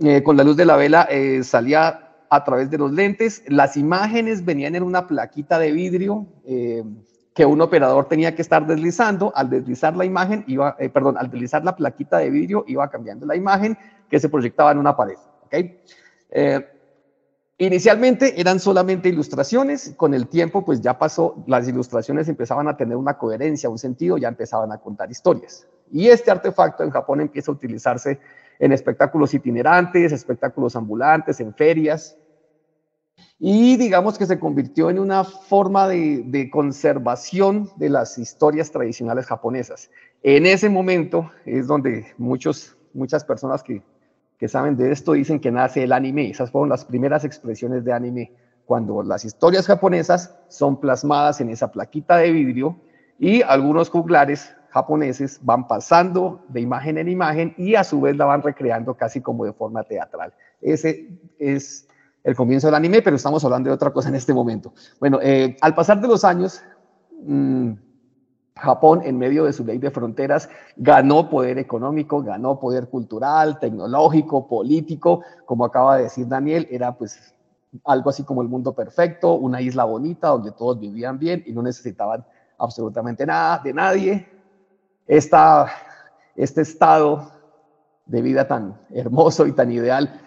Eh, 0.00 0.22
con 0.22 0.36
la 0.36 0.44
luz 0.44 0.56
de 0.56 0.64
la 0.64 0.76
vela 0.76 1.08
eh, 1.10 1.42
salía 1.42 2.14
a 2.30 2.44
través 2.44 2.70
de 2.70 2.78
los 2.78 2.92
lentes. 2.92 3.42
Las 3.48 3.76
imágenes 3.76 4.44
venían 4.44 4.76
en 4.76 4.82
una 4.82 5.06
plaquita 5.06 5.58
de 5.58 5.72
vidrio 5.72 6.26
eh, 6.44 6.84
que 7.34 7.44
un 7.44 7.60
operador 7.60 8.06
tenía 8.06 8.34
que 8.34 8.42
estar 8.42 8.66
deslizando. 8.66 9.32
Al 9.34 9.50
deslizar 9.50 9.96
la 9.96 10.04
imagen, 10.04 10.44
iba, 10.46 10.76
perdón, 10.92 11.16
al 11.18 11.30
deslizar 11.30 11.64
la 11.64 11.74
plaquita 11.74 12.18
de 12.18 12.30
vidrio, 12.30 12.64
iba 12.68 12.88
cambiando 12.90 13.26
la 13.26 13.36
imagen 13.36 13.76
que 14.08 14.20
se 14.20 14.28
proyectaba 14.28 14.72
en 14.72 14.78
una 14.78 14.96
pared. 14.96 15.16
¿okay? 15.46 15.80
Inicialmente 17.60 18.40
eran 18.40 18.60
solamente 18.60 19.08
ilustraciones, 19.08 19.94
con 19.96 20.14
el 20.14 20.28
tiempo 20.28 20.64
pues 20.64 20.80
ya 20.80 20.96
pasó, 20.96 21.42
las 21.48 21.66
ilustraciones 21.66 22.28
empezaban 22.28 22.68
a 22.68 22.76
tener 22.76 22.96
una 22.96 23.18
coherencia, 23.18 23.68
un 23.68 23.78
sentido, 23.78 24.16
ya 24.16 24.28
empezaban 24.28 24.70
a 24.70 24.78
contar 24.78 25.10
historias. 25.10 25.66
Y 25.90 26.06
este 26.06 26.30
artefacto 26.30 26.84
en 26.84 26.90
Japón 26.90 27.20
empieza 27.20 27.50
a 27.50 27.54
utilizarse 27.54 28.20
en 28.58 28.72
espectáculos 28.72 29.34
itinerantes, 29.34 30.12
espectáculos 30.12 30.76
ambulantes, 30.76 31.40
en 31.40 31.54
ferias, 31.54 32.16
y 33.38 33.76
digamos 33.76 34.18
que 34.18 34.26
se 34.26 34.38
convirtió 34.38 34.90
en 34.90 34.98
una 34.98 35.24
forma 35.24 35.88
de, 35.88 36.48
conservación 36.52 37.70
de 37.76 37.88
las 37.88 38.18
historias 38.18 38.70
tradicionales 38.70 39.26
japonesas. 39.26 39.90
En 40.22 40.46
ese 40.46 40.68
momento 40.68 41.30
es 41.44 41.66
donde 41.66 42.06
muchos, 42.16 42.76
muchas 42.92 43.24
personas 43.24 43.62
que 43.62 43.82
que 44.38 44.48
saben 44.48 44.76
de 44.76 44.92
esto 44.92 45.12
dicen 45.12 45.40
que 45.40 45.50
nace 45.50 45.82
el 45.82 45.92
anime. 45.92 46.30
Esas 46.30 46.50
fueron 46.50 46.68
las 46.68 46.84
primeras 46.84 47.24
expresiones 47.24 47.84
de 47.84 47.92
anime, 47.92 48.32
cuando 48.64 49.02
las 49.02 49.24
historias 49.24 49.66
japonesas 49.66 50.38
son 50.48 50.78
plasmadas 50.78 51.40
en 51.40 51.50
esa 51.50 51.72
plaquita 51.72 52.18
de 52.18 52.30
vidrio 52.30 52.78
y 53.18 53.42
algunos 53.42 53.90
juglares 53.90 54.54
japoneses 54.70 55.40
van 55.42 55.66
pasando 55.66 56.44
de 56.48 56.60
imagen 56.60 56.98
en 56.98 57.08
imagen 57.08 57.54
y 57.56 57.74
a 57.74 57.84
su 57.84 58.00
vez 58.00 58.16
la 58.16 58.24
van 58.24 58.42
recreando 58.42 58.94
casi 58.94 59.20
como 59.20 59.44
de 59.44 59.52
forma 59.52 59.82
teatral. 59.84 60.32
Ese 60.60 61.08
es 61.38 61.88
el 62.24 62.34
comienzo 62.34 62.66
del 62.66 62.74
anime, 62.74 63.02
pero 63.02 63.16
estamos 63.16 63.44
hablando 63.44 63.70
de 63.70 63.74
otra 63.74 63.90
cosa 63.90 64.08
en 64.08 64.14
este 64.14 64.34
momento. 64.34 64.72
Bueno, 65.00 65.18
eh, 65.22 65.56
al 65.60 65.74
pasar 65.74 66.00
de 66.00 66.08
los 66.08 66.24
años, 66.24 66.62
mmm, 67.22 67.72
Japón, 68.58 69.02
en 69.04 69.16
medio 69.16 69.44
de 69.44 69.52
su 69.52 69.64
ley 69.64 69.78
de 69.78 69.90
fronteras, 69.90 70.48
ganó 70.76 71.30
poder 71.30 71.58
económico, 71.58 72.22
ganó 72.22 72.58
poder 72.58 72.88
cultural, 72.88 73.58
tecnológico, 73.60 74.48
político. 74.48 75.22
Como 75.44 75.64
acaba 75.64 75.96
de 75.96 76.04
decir 76.04 76.26
Daniel, 76.26 76.66
era 76.70 76.92
pues 76.92 77.34
algo 77.84 78.10
así 78.10 78.24
como 78.24 78.42
el 78.42 78.48
mundo 78.48 78.74
perfecto, 78.74 79.34
una 79.34 79.60
isla 79.60 79.84
bonita 79.84 80.28
donde 80.28 80.52
todos 80.52 80.80
vivían 80.80 81.18
bien 81.18 81.42
y 81.46 81.52
no 81.52 81.62
necesitaban 81.62 82.24
absolutamente 82.58 83.24
nada 83.24 83.60
de 83.62 83.72
nadie. 83.72 84.37
Esta, 85.08 85.72
este 86.36 86.62
estado 86.62 87.32
de 88.06 88.22
vida 88.22 88.46
tan 88.46 88.80
hermoso 88.90 89.48
y 89.48 89.52
tan 89.52 89.72
ideal 89.72 90.20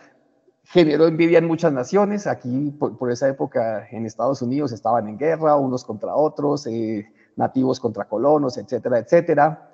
generó 0.63 1.07
envidia 1.07 1.37
en 1.37 1.47
muchas 1.47 1.71
naciones. 1.71 2.27
Aquí, 2.27 2.71
por, 2.71 3.09
esa 3.09 3.29
época, 3.29 3.87
en 3.89 4.05
Estados 4.05 4.41
Unidos 4.41 4.73
estaban 4.73 5.07
en 5.07 5.17
guerra 5.17 5.55
unos 5.55 5.85
contra 5.85 6.13
otros. 6.15 6.67
Eh, 6.67 7.07
nativos 7.35 7.79
contra 7.79 8.05
colonos, 8.05 8.57
etcétera, 8.57 8.99
etcétera. 8.99 9.67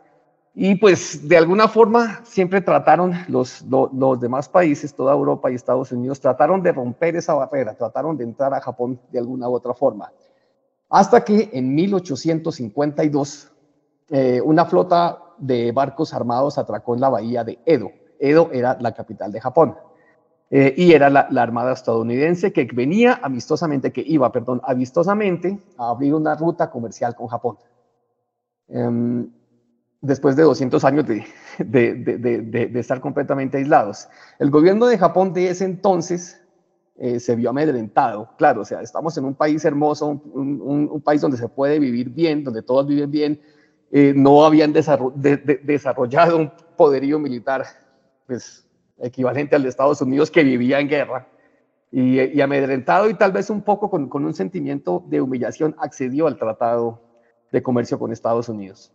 Y 0.53 0.75
pues 0.75 1.27
de 1.27 1.37
alguna 1.37 1.67
forma 1.67 2.21
siempre 2.23 2.61
trataron 2.61 3.13
los, 3.27 3.63
los, 3.69 4.19
demás 4.19 4.49
países, 4.49 4.93
toda 4.93 5.13
Europa 5.13 5.51
y 5.51 5.55
Estados 5.55 5.91
Unidos, 5.91 6.19
trataron 6.19 6.63
de 6.63 6.71
romper 6.71 7.15
esa 7.15 7.35
barrera, 7.35 7.75
trataron 7.75 8.17
de 8.17 8.23
entrar 8.23 8.53
a 8.53 8.61
Japón 8.61 8.99
de 9.11 9.19
alguna 9.19 9.47
u 9.49 9.53
otra 9.53 9.75
forma. 9.75 10.11
Hasta 10.89 11.23
que 11.23 11.49
en 11.53 11.75
1852 11.75 13.51
eh, 14.09 14.41
una 14.41 14.65
flota 14.65 15.19
de 15.37 15.71
barcos 15.71 16.13
armados 16.13 16.57
atracó 16.57 16.95
en 16.95 17.01
la 17.01 17.09
bahía 17.09 17.43
de 17.43 17.59
Edo. 17.65 17.91
Edo 18.19 18.49
era 18.51 18.77
la 18.79 18.93
capital 18.93 19.31
de 19.31 19.41
Japón. 19.41 19.75
Eh, 20.49 20.73
y 20.77 20.93
era 20.93 21.09
la, 21.09 21.27
Armada 21.41 21.73
estadounidense 21.73 22.53
que 22.53 22.65
venía 22.73 23.19
amistosamente, 23.21 23.91
que 23.91 24.03
iba, 24.05 24.31
perdón, 24.31 24.61
amistosamente 24.63 25.59
a 25.77 25.89
abrir 25.89 26.13
una 26.13 26.35
ruta 26.35 26.69
comercial 26.69 27.15
con 27.15 27.27
Japón. 27.27 27.57
Em, 28.69 29.29
después 30.01 30.35
de 30.35 30.43
200 30.43 30.83
años 30.85 31.05
de, 31.07 32.71
estar 32.75 33.01
completamente 33.01 33.57
aislados. 33.57 34.07
El 34.39 34.49
gobierno 34.49 34.85
de 34.85 34.97
Japón 34.97 35.33
de 35.33 35.49
ese 35.49 35.65
entonces 35.65 36.41
eh, 36.95 37.19
se 37.19 37.35
vio 37.35 37.49
amedrentado, 37.49 38.29
claro, 38.37 38.61
o 38.61 38.65
sea, 38.65 38.81
estamos 38.81 39.17
en 39.17 39.25
un 39.25 39.35
país 39.35 39.63
hermoso, 39.65 40.07
un, 40.07 41.01
país 41.03 41.21
donde 41.21 41.37
se 41.37 41.49
puede 41.49 41.77
vivir 41.79 42.09
bien, 42.09 42.43
donde 42.43 42.61
todos 42.61 42.87
viven 42.87 43.11
bien, 43.11 43.41
eh, 43.91 44.13
no 44.15 44.45
habían 44.45 44.73
desarrollado 44.73 46.37
un 46.37 46.51
poderío 46.75 47.19
militar, 47.19 47.65
pues 48.25 48.67
equivalente 48.99 49.55
al 49.55 49.63
de 49.63 49.69
Estados 49.69 50.01
Unidos, 50.01 50.29
que 50.29 50.43
vivía 50.43 50.79
en 50.79 50.89
guerra. 50.89 51.27
Y, 51.89 52.41
amedrentado 52.41 53.09
y 53.09 53.13
tal 53.13 53.31
vez 53.31 53.49
un 53.49 53.61
poco 53.61 53.89
con, 53.89 54.09
un 54.11 54.33
sentimiento 54.33 55.05
de 55.07 55.21
humillación, 55.21 55.73
accedió 55.79 56.27
al 56.27 56.37
Tratado 56.37 57.01
de 57.49 57.63
Comercio 57.63 57.97
con 57.97 58.11
Estados 58.11 58.49
Unidos. 58.49 58.91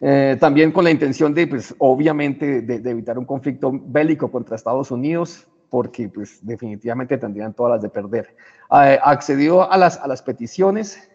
Eh, 0.00 0.36
también 0.38 0.70
con 0.70 0.84
la 0.84 0.90
intención 0.90 1.32
de, 1.32 1.46
pues, 1.46 1.74
obviamente, 1.78 2.60
de, 2.60 2.90
evitar 2.90 3.18
un 3.18 3.24
conflicto 3.24 3.72
bélico 3.72 4.30
contra 4.30 4.56
Estados 4.56 4.90
Unidos, 4.90 5.48
porque, 5.70 6.10
pues, 6.10 6.44
definitivamente 6.44 7.16
tendrían 7.16 7.54
todas 7.54 7.72
las 7.72 7.82
de 7.82 7.88
perder. 7.88 8.36
Eh, 8.70 8.98
accedió 9.02 9.70
a 9.70 9.78
las, 9.78 9.96
a 9.96 10.06
las 10.06 10.20
peticiones, 10.20 11.10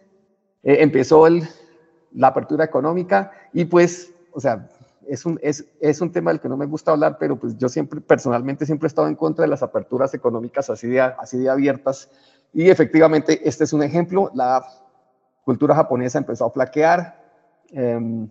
empezó 0.64 1.28
el, 1.28 1.44
la 2.14 2.28
apertura 2.28 2.64
económica 2.64 3.32
y, 3.52 3.64
pues, 3.64 4.12
o 4.32 4.40
sea, 4.40 4.68
es 5.08 5.26
un, 5.26 5.38
es, 5.42 5.64
es 5.80 6.00
un 6.00 6.10
tema 6.12 6.30
del 6.30 6.40
que 6.40 6.48
no 6.48 6.56
me 6.56 6.66
gusta 6.66 6.92
hablar, 6.92 7.16
pero 7.18 7.36
pues 7.36 7.56
yo 7.58 7.68
siempre, 7.68 8.00
personalmente, 8.00 8.66
siempre 8.66 8.86
he 8.86 8.88
estado 8.88 9.08
en 9.08 9.16
contra 9.16 9.42
de 9.42 9.48
las 9.48 9.62
aperturas 9.62 10.14
económicas 10.14 10.70
así 10.70 10.88
de, 10.88 11.00
así 11.00 11.38
de 11.38 11.50
abiertas. 11.50 12.10
Y 12.52 12.70
efectivamente, 12.70 13.46
este 13.46 13.64
es 13.64 13.72
un 13.72 13.82
ejemplo. 13.82 14.30
La 14.34 14.64
cultura 15.44 15.74
japonesa 15.74 16.18
empezó 16.18 16.46
a 16.46 16.50
flaquear, 16.50 17.20
em, 17.70 18.28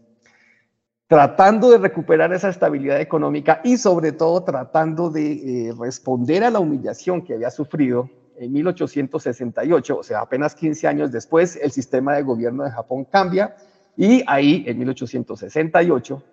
tratando 1.08 1.70
de 1.70 1.78
recuperar 1.78 2.34
esa 2.34 2.50
estabilidad 2.50 3.00
económica 3.00 3.62
y 3.64 3.78
sobre 3.78 4.14
todo 4.14 4.44
tratando 4.44 5.10
de 5.10 5.68
eh, 5.68 5.74
responder 5.78 6.44
a 6.44 6.50
la 6.50 6.60
humillación 6.60 7.22
que 7.22 7.34
había 7.34 7.52
sufrido 7.52 8.10
en 8.38 8.52
1868, 8.52 9.96
o 9.96 10.04
sea, 10.04 10.22
apenas 10.22 10.56
15 10.56 10.88
años 10.88 11.12
después, 11.12 11.56
el 11.62 11.72
sistema 11.72 12.16
de 12.16 12.24
gobierno 12.24 12.64
de 12.64 12.72
Japón 12.72 13.06
cambia 13.06 13.56
y 13.96 14.24
ahí, 14.28 14.64
en 14.68 14.80
1868, 14.80 16.24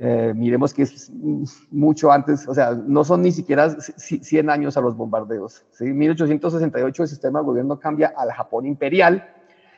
eh, 0.00 0.32
miremos 0.34 0.72
que 0.72 0.82
es 0.82 1.10
mucho 1.70 2.12
antes, 2.12 2.46
o 2.46 2.54
sea, 2.54 2.72
no 2.72 3.04
son 3.04 3.22
ni 3.22 3.32
siquiera 3.32 3.70
100 3.80 4.48
años 4.48 4.76
a 4.76 4.80
los 4.80 4.96
bombardeos. 4.96 5.64
En 5.80 5.98
1868 5.98 7.02
el 7.02 7.08
sistema 7.08 7.40
de 7.40 7.46
gobierno 7.46 7.78
cambia 7.80 8.14
al 8.16 8.30
Japón 8.30 8.66
imperial 8.66 9.28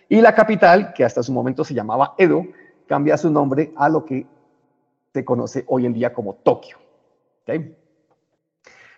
y 0.09 0.21
la 0.21 0.35
capital, 0.35 0.93
que 0.93 1.05
hasta 1.05 1.23
su 1.23 1.33
momento 1.33 1.65
se 1.65 1.73
llamaba 1.73 2.15
Edo, 2.19 2.45
cambia 2.87 3.17
su 3.17 3.31
nombre 3.31 3.73
a 3.77 3.89
lo 3.89 4.05
que 4.05 4.27
se 5.13 5.25
conoce 5.25 5.65
hoy 5.69 5.87
en 5.87 5.95
día 5.95 6.13
como 6.13 6.35
Tokio. 6.35 6.77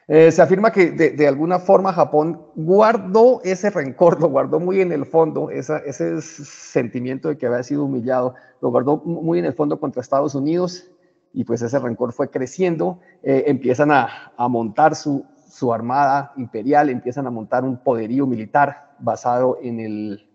Eh, 0.08 0.32
se 0.32 0.42
afirma 0.42 0.72
que 0.72 0.90
de, 0.90 1.28
alguna 1.28 1.60
forma 1.60 1.92
Japón 1.92 2.42
guardó 2.56 3.40
ese 3.44 3.70
rencor, 3.70 4.20
lo 4.20 4.28
guardó 4.28 4.58
muy 4.58 4.80
en 4.80 4.90
el 4.90 5.06
fondo, 5.06 5.50
ese 5.50 6.20
sentimiento 6.20 7.28
de 7.28 7.38
que 7.38 7.46
había 7.46 7.62
sido 7.62 7.84
humillado, 7.84 8.34
lo 8.60 8.70
guardó 8.70 8.96
muy 8.96 9.38
en 9.38 9.44
el 9.44 9.54
fondo 9.54 9.78
contra 9.78 10.02
Estados 10.02 10.34
Unidos 10.34 10.90
y 11.32 11.44
pues 11.44 11.62
ese 11.62 11.78
rencor 11.78 12.12
fue 12.12 12.30
creciendo, 12.30 12.98
eh, 13.22 13.44
empiezan 13.46 13.92
a, 13.92 14.32
montar 14.48 14.96
su, 14.96 15.24
armada 15.72 16.32
imperial, 16.36 16.90
empiezan 16.90 17.26
a 17.28 17.30
montar 17.30 17.64
un 17.64 17.76
poderío 17.76 18.26
militar 18.26 18.96
basado 18.98 19.58
en 19.62 19.78
el, 19.78 20.28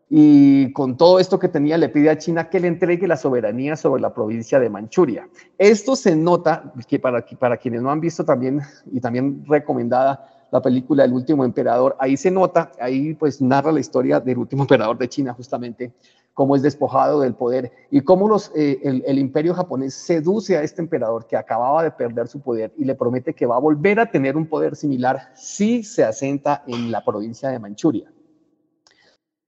Y 0.09 0.73
con 0.73 0.97
todo 0.97 1.19
esto 1.19 1.39
que 1.39 1.47
tenía, 1.47 1.77
le 1.77 1.87
pide 1.87 2.09
a 2.09 2.17
China 2.17 2.49
que 2.49 2.59
le 2.59 2.67
entregue 2.67 3.07
la 3.07 3.15
soberanía 3.15 3.77
sobre 3.77 4.01
la 4.01 4.13
provincia 4.13 4.59
de 4.59 4.69
Manchuria. 4.69 5.29
Esto 5.57 5.95
se 5.95 6.15
nota, 6.15 6.73
que 6.87 6.99
para, 6.99 7.23
para 7.39 7.55
quienes 7.55 7.81
no 7.81 7.91
han 7.91 8.01
visto 8.01 8.25
también, 8.25 8.61
y 8.91 8.99
también 8.99 9.45
recomendada 9.47 10.27
la 10.51 10.61
película 10.61 11.05
El 11.05 11.13
último 11.13 11.45
emperador, 11.45 11.95
ahí 11.97 12.17
se 12.17 12.29
nota, 12.29 12.71
ahí 12.79 13.13
pues 13.13 13.41
narra 13.41 13.71
la 13.71 13.79
historia 13.79 14.19
del 14.19 14.37
último 14.37 14.63
emperador 14.63 14.97
de 14.97 15.07
China 15.07 15.33
justamente, 15.33 15.93
cómo 16.33 16.55
es 16.55 16.61
despojado 16.61 17.21
del 17.21 17.35
poder 17.35 17.71
y 17.89 18.01
cómo 18.01 18.27
los, 18.27 18.51
eh, 18.55 18.79
el, 18.83 19.19
imperio 19.19 19.53
japonés 19.53 19.93
seduce 19.93 20.57
a 20.57 20.63
este 20.63 20.81
emperador 20.81 21.27
que 21.27 21.37
acababa 21.37 21.83
de 21.83 21.91
perder 21.91 22.27
su 22.27 22.41
poder 22.41 22.73
y 22.77 22.85
le 22.85 22.95
promete 22.95 23.33
que 23.33 23.45
va 23.45 23.57
a 23.57 23.59
volver 23.59 23.99
a 23.99 24.09
tener 24.09 24.37
un 24.37 24.47
poder 24.47 24.75
similar 24.75 25.31
si 25.35 25.83
se 25.83 26.03
asenta 26.03 26.63
en 26.67 26.91
la 26.91 27.03
provincia 27.03 27.49
de 27.49 27.59
Manchuria. 27.59 28.11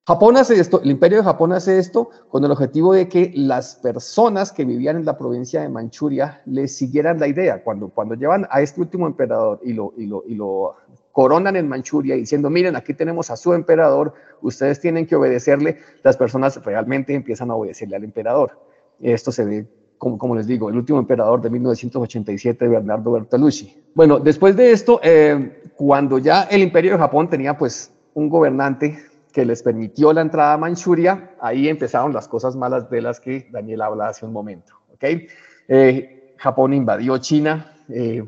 Japón 0.06 0.36
hace 0.36 0.60
esto, 0.60 0.82
el 0.82 0.92
imperio 0.92 1.20
de 1.20 1.24
Japón 1.24 1.54
hace 1.54 1.80
esto 1.80 2.10
con 2.28 2.44
el 2.44 2.52
objetivo 2.52 2.92
de 2.94 3.08
que 3.08 3.32
las 3.36 3.76
personas 3.76 4.52
que 4.52 4.66
vivían 4.66 4.98
en 4.98 5.06
la 5.06 5.18
provincia 5.18 5.62
de 5.62 5.70
Manchuria 5.70 6.42
le 6.46 6.68
siguieran 6.68 7.22
la 7.22 7.28
idea. 7.28 7.64
Cuando, 7.64 7.88
cuando 7.88 8.14
llevan 8.16 8.46
a 8.50 8.62
este 8.62 8.82
último 8.82 9.08
emperador 9.08 9.62
y 9.64 9.72
lo, 9.72 9.94
y 9.96 10.06
lo, 10.08 10.24
y 10.28 10.36
lo 10.36 10.76
coronan 11.14 11.56
en 11.56 11.70
Manchuria 11.70 12.16
diciendo, 12.16 12.50
miren, 12.50 12.76
aquí 12.76 12.94
tenemos 12.94 13.30
a 13.30 13.38
su 13.38 13.54
emperador, 13.54 14.16
ustedes 14.42 14.82
tienen 14.82 15.06
que 15.06 15.16
obedecerle, 15.16 15.78
las 16.02 16.18
personas 16.18 16.62
realmente 16.66 17.14
empiezan 17.14 17.52
a 17.52 17.56
obedecerle 17.56 17.96
al 17.96 18.04
emperador. 18.04 18.60
Esto 19.00 19.32
se 19.32 19.46
ve, 19.46 19.68
como, 20.00 20.18
como 20.18 20.36
les 20.36 20.48
digo, 20.48 20.70
el 20.70 20.76
último 20.76 20.98
emperador 20.98 21.40
de 21.40 21.52
1987, 21.52 22.68
Bernardo 22.68 23.12
Bertolucci. 23.12 23.84
Bueno, 23.94 24.20
después 24.20 24.56
de 24.56 24.72
esto, 24.72 25.00
eh, 25.04 25.70
cuando 25.76 26.18
ya 26.18 26.44
el 26.44 26.64
imperio 26.64 26.94
de 26.94 26.98
Japón 26.98 27.30
tenía 27.30 27.56
pues 27.56 27.94
un 28.16 28.28
gobernante 28.28 28.98
que 29.32 29.46
les 29.46 29.62
permitió 29.62 30.14
la 30.14 30.22
entrada 30.22 30.54
a 30.54 30.58
Manchuria, 30.58 31.36
ahí 31.40 31.68
empezaron 31.68 32.12
las 32.12 32.28
cosas 32.28 32.56
malas 32.56 32.90
de 32.90 33.02
las 33.02 33.20
que 33.20 33.48
Daniel 33.52 33.84
habla 33.84 34.08
hace 34.08 34.26
un 34.26 34.34
momento. 34.34 34.74
¿okay? 34.96 35.28
Eh, 35.68 36.34
Japón 36.38 36.74
invadió 36.74 37.20
China, 37.20 37.78
eh, 37.88 38.24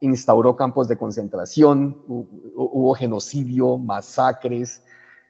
instauró 0.00 0.56
campos 0.56 0.88
de 0.88 0.96
concentración, 0.96 2.02
hubo 2.06 2.94
genocidio, 2.94 3.78
masacres, 3.78 4.82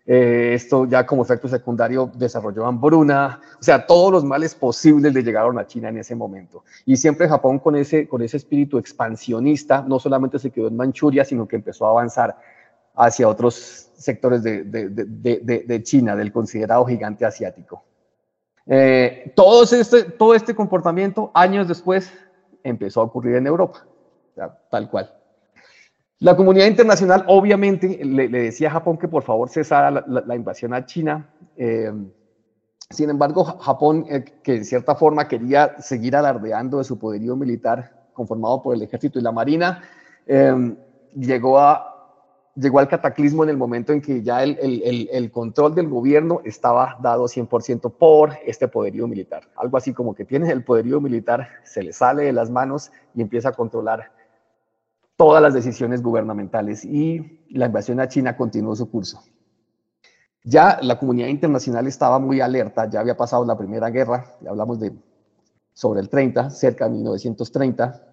eh, 0.08 0.52
esto 0.54 0.86
ya 0.86 1.04
como 1.04 1.22
efecto 1.22 1.48
secundario 1.48 2.08
desarrolló 2.14 2.64
hambruna, 2.64 3.40
o 3.58 3.62
sea, 3.62 3.86
todos 3.86 4.12
los 4.12 4.24
males 4.24 4.54
posibles 4.54 5.12
le 5.12 5.24
llegaron 5.24 5.58
a 5.58 5.66
China 5.66 5.88
en 5.88 5.98
ese 5.98 6.14
momento. 6.14 6.62
Y 6.84 6.96
siempre 6.96 7.28
Japón 7.28 7.58
con 7.58 7.74
ese, 7.74 8.06
con 8.06 8.22
ese 8.22 8.36
espíritu 8.36 8.78
expansionista, 8.78 9.84
no 9.86 9.98
solamente 9.98 10.38
se 10.38 10.50
quedó 10.50 10.68
en 10.68 10.76
Manchuria, 10.76 11.24
sino 11.24 11.48
que 11.48 11.56
empezó 11.56 11.86
a 11.86 11.90
avanzar 11.90 12.36
hacia 12.94 13.28
otros 13.28 13.90
sectores 13.96 14.44
de, 14.44 14.62
de, 14.62 15.64
de, 15.66 15.82
China, 15.82 16.14
del 16.14 16.32
considerado 16.32 16.84
gigante 16.86 17.24
asiático. 17.24 17.82
Eh, 18.66 19.32
todo, 19.34 19.64
este, 19.64 20.04
todo 20.04 20.34
este 20.34 20.54
comportamiento, 20.54 21.32
años 21.34 21.66
después, 21.66 22.12
empezó 22.62 23.00
a 23.00 23.04
ocurrir 23.04 23.36
en 23.36 23.46
Europa 23.46 23.84
tal 24.70 24.90
cual. 24.90 25.10
La 26.18 26.34
comunidad 26.34 26.66
internacional 26.66 27.24
obviamente 27.28 28.02
le, 28.02 28.28
decía 28.28 28.68
a 28.68 28.72
Japón 28.72 28.96
que 28.96 29.06
por 29.06 29.22
favor 29.22 29.50
cesara 29.50 29.90
la, 29.90 30.34
invasión 30.34 30.72
a 30.72 30.86
China. 30.86 31.28
Eh, 31.56 31.92
sin 32.88 33.10
embargo, 33.10 33.44
Japón, 33.44 34.06
eh, 34.08 34.24
que 34.42 34.56
en 34.56 34.64
cierta 34.64 34.94
forma 34.94 35.28
quería 35.28 35.76
seguir 35.78 36.16
alardeando 36.16 36.78
de 36.78 36.84
su 36.84 36.98
poderío 36.98 37.36
militar 37.36 38.08
conformado 38.14 38.62
por 38.62 38.74
el 38.74 38.80
ejército 38.80 39.18
y 39.18 39.22
la 39.22 39.30
marina, 39.30 39.82
eh, 40.26 40.74
llegó, 41.14 41.60
a, 41.60 42.14
llegó 42.54 42.78
al 42.78 42.88
cataclismo 42.88 43.44
en 43.44 43.50
el 43.50 43.58
momento 43.58 43.92
en 43.92 44.00
que 44.00 44.22
ya 44.22 44.42
el, 44.42 44.58
el, 44.58 45.10
el 45.12 45.30
control 45.30 45.74
del 45.74 45.88
gobierno 45.88 46.40
estaba 46.46 46.96
dado 47.02 47.24
100% 47.24 47.92
por 47.92 48.38
este 48.46 48.68
poderío 48.68 49.06
militar. 49.06 49.42
Algo 49.54 49.76
así 49.76 49.92
como 49.92 50.14
que 50.14 50.24
tiene 50.24 50.50
el 50.50 50.64
poderío 50.64 50.98
militar, 50.98 51.46
se 51.62 51.82
le 51.82 51.92
sale 51.92 52.24
de 52.24 52.32
las 52.32 52.48
manos 52.48 52.90
y 53.14 53.20
empieza 53.20 53.50
a 53.50 53.52
controlar 53.52 54.16
todas 55.16 55.42
las 55.42 55.54
decisiones 55.54 56.02
gubernamentales 56.02 56.84
y 56.84 57.44
la 57.50 57.66
invasión 57.66 58.00
a 58.00 58.08
China 58.08 58.36
continuó 58.36 58.76
su 58.76 58.90
curso. 58.90 59.22
Ya 60.44 60.78
la 60.82 60.98
comunidad 60.98 61.28
internacional 61.28 61.86
estaba 61.86 62.18
muy 62.18 62.40
alerta, 62.40 62.88
ya 62.88 63.00
había 63.00 63.16
pasado 63.16 63.44
la 63.44 63.58
Primera 63.58 63.90
Guerra, 63.90 64.36
ya 64.40 64.50
hablamos 64.50 64.78
de 64.78 64.92
sobre 65.72 66.00
el 66.00 66.08
30, 66.08 66.50
cerca 66.50 66.86
de 66.86 66.92
1930, 66.92 68.06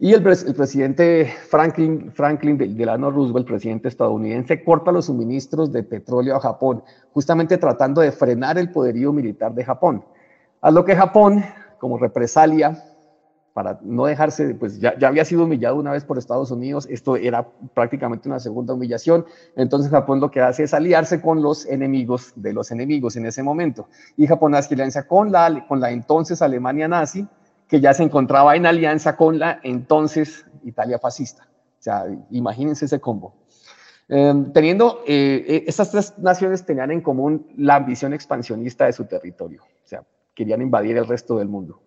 y 0.00 0.12
el, 0.12 0.22
presidente 0.22 1.26
Franklin, 1.48 2.12
Franklin 2.12 2.56
Delano 2.76 3.10
Roosevelt, 3.10 3.46
presidente 3.46 3.88
estadounidense, 3.88 4.62
corta 4.62 4.92
los 4.92 5.06
suministros 5.06 5.72
de 5.72 5.82
petróleo 5.82 6.36
a 6.36 6.40
Japón, 6.40 6.84
justamente 7.12 7.58
tratando 7.58 8.00
de 8.00 8.12
frenar 8.12 8.58
el 8.58 8.70
poderío 8.70 9.12
militar 9.12 9.54
de 9.54 9.64
Japón. 9.64 10.04
A 10.60 10.70
lo 10.70 10.84
que 10.84 10.94
Japón, 10.94 11.44
como 11.78 11.98
represalia, 11.98 12.87
para 13.58 13.76
no 13.82 14.06
dejarse, 14.06 14.54
pues 14.54 14.78
ya, 14.78 14.94
había 15.04 15.24
sido 15.24 15.42
humillado 15.42 15.74
una 15.74 15.90
vez 15.90 16.04
por 16.04 16.16
Estados 16.16 16.52
Unidos, 16.52 16.86
esto 16.88 17.16
era 17.16 17.44
prácticamente 17.74 18.28
una 18.28 18.38
segunda 18.38 18.72
humillación, 18.72 19.26
entonces 19.56 19.90
Japón 19.90 20.20
lo 20.20 20.30
que 20.30 20.40
hace 20.40 20.62
es 20.62 20.74
aliarse 20.74 21.20
con 21.20 21.42
los 21.42 21.66
enemigos 21.66 22.32
de 22.36 22.52
los 22.52 22.70
enemigos 22.70 23.16
en 23.16 23.26
ese 23.26 23.42
momento, 23.42 23.88
y 24.16 24.28
Japón 24.28 24.54
hace 24.54 24.74
alianza 24.74 25.08
con 25.08 25.32
la, 25.32 25.66
con 25.66 25.80
la 25.80 25.90
entonces 25.90 26.40
Alemania 26.40 26.86
nazi, 26.86 27.26
que 27.66 27.80
ya 27.80 27.92
se 27.94 28.04
encontraba 28.04 28.54
en 28.54 28.64
alianza 28.64 29.16
con 29.16 29.40
la 29.40 29.58
entonces 29.64 30.46
Italia 30.62 31.00
fascista. 31.00 31.48
O 31.80 31.82
sea, 31.82 32.04
imagínense 32.30 32.84
ese 32.84 33.00
combo. 33.00 33.34
Em, 34.08 34.52
teniendo, 34.52 35.02
eh, 35.04 35.44
eh, 35.48 35.64
estas 35.66 35.90
tres 35.90 36.16
naciones 36.16 36.64
tenían 36.64 36.92
en 36.92 37.00
común 37.00 37.48
la 37.56 37.74
ambición 37.74 38.12
expansionista 38.12 38.86
de 38.86 38.92
su 38.92 39.06
territorio, 39.06 39.64
o 39.64 39.88
sea, 39.88 40.04
querían 40.32 40.62
invadir 40.62 40.96
el 40.96 41.08
resto 41.08 41.38
del 41.38 41.48
mundo 41.48 41.80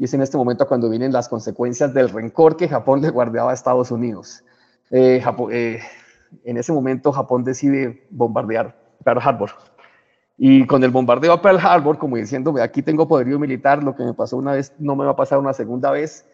y 0.00 0.04
es 0.04 0.14
en 0.14 0.22
este 0.22 0.38
momento 0.38 0.66
cuando 0.66 0.88
vienen 0.88 1.12
las 1.12 1.28
consecuencias 1.28 1.92
del 1.92 2.08
rencor 2.08 2.56
que 2.56 2.66
Japón 2.66 3.02
le 3.02 3.10
guardaba 3.10 3.50
a 3.50 3.54
Estados 3.54 3.90
Unidos. 3.90 4.42
Eh, 4.90 5.22
eh, 5.50 5.80
en 6.42 6.56
ese 6.56 6.72
momento 6.72 7.12
Japón 7.12 7.44
decide 7.44 8.06
bombardear 8.08 8.74
Pearl 9.04 9.20
Harbor. 9.22 9.50
Y 10.38 10.66
con 10.66 10.82
el 10.84 10.90
bombardeo 10.90 11.34
a 11.34 11.42
Pearl 11.42 11.58
Harbor, 11.58 11.98
como 11.98 12.16
diciendo, 12.16 12.54
aquí 12.62 12.80
tengo 12.80 13.06
poderío 13.06 13.38
militar, 13.38 13.84
lo 13.84 13.94
que 13.94 14.02
me 14.02 14.14
pasó 14.14 14.38
una 14.38 14.52
vez 14.52 14.72
no 14.78 14.96
me 14.96 15.04
va 15.04 15.10
a 15.10 15.16
pasar 15.16 15.38
una 15.38 15.52
segunda 15.52 15.90
vez, 15.90 16.26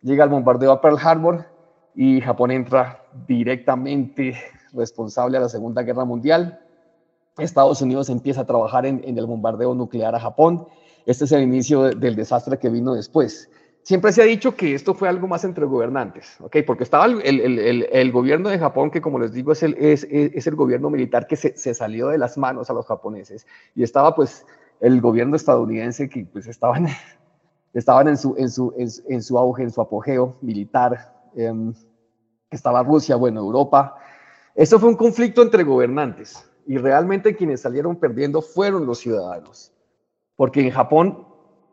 llega 0.00 0.24
el 0.24 0.30
bombardeo 0.30 0.72
a 0.72 0.80
Pearl 0.80 0.98
Harbor 1.00 1.46
y 1.94 2.20
Japón 2.22 2.50
entra 2.50 3.04
directamente 3.28 4.34
responsable 4.72 5.36
a 5.36 5.42
la 5.42 5.48
Segunda 5.48 5.82
Guerra 5.82 6.04
Mundial. 6.04 6.58
Estados 7.38 7.80
Unidos 7.82 8.10
empieza 8.10 8.40
a 8.40 8.46
trabajar 8.46 8.84
en, 8.84 9.00
en 9.04 9.16
el 9.16 9.26
bombardeo 9.26 9.76
nuclear 9.76 10.12
a 10.16 10.18
Japón 10.18 10.66
este 11.06 11.24
es 11.24 11.32
el 11.32 11.42
inicio 11.42 11.82
del 11.94 12.16
desastre 12.16 12.58
que 12.58 12.68
vino 12.68 12.94
después. 12.94 13.50
Siempre 13.82 14.12
se 14.12 14.22
ha 14.22 14.26
dicho 14.26 14.54
que 14.54 14.74
esto 14.74 14.94
fue 14.94 15.08
algo 15.08 15.26
más 15.26 15.42
entre 15.42 15.66
gobernantes, 15.66 16.36
¿ok? 16.40 16.58
Porque 16.64 16.84
estaba 16.84 17.06
el, 17.06 18.12
gobierno 18.12 18.48
de 18.48 18.58
Japón, 18.58 18.92
que 18.92 19.00
como 19.00 19.18
les 19.18 19.32
digo 19.32 19.50
es 19.50 19.64
el, 19.64 19.74
es, 19.74 20.04
el 20.04 20.54
gobierno 20.54 20.88
militar 20.88 21.26
que 21.26 21.34
se, 21.34 21.74
salió 21.74 22.08
de 22.08 22.18
las 22.18 22.38
manos 22.38 22.70
a 22.70 22.74
los 22.74 22.86
japoneses, 22.86 23.44
y 23.74 23.82
estaba 23.82 24.14
pues 24.14 24.46
el 24.80 25.00
gobierno 25.00 25.34
estadounidense 25.34 26.08
que 26.08 26.24
pues 26.24 26.46
estaban, 26.46 26.86
estaban 27.74 28.06
en, 28.06 28.16
su, 28.16 28.36
en, 28.38 28.50
su, 28.50 28.72
en, 28.76 29.22
su 29.22 29.36
auge, 29.36 29.64
en 29.64 29.72
su 29.72 29.80
apogeo 29.80 30.36
militar, 30.42 31.12
em, 31.34 31.74
estaba 32.52 32.84
Rusia, 32.84 33.16
bueno, 33.16 33.40
Europa. 33.40 33.96
Esto 34.54 34.78
fue 34.78 34.90
un 34.90 34.96
conflicto 34.96 35.42
entre 35.42 35.64
gobernantes, 35.64 36.48
y 36.68 36.78
realmente 36.78 37.34
quienes 37.34 37.62
salieron 37.62 37.96
perdiendo 37.96 38.42
fueron 38.42 38.86
los 38.86 38.98
ciudadanos. 38.98 39.71
Porque 40.42 40.60
en 40.60 40.72
Japón, 40.72 41.24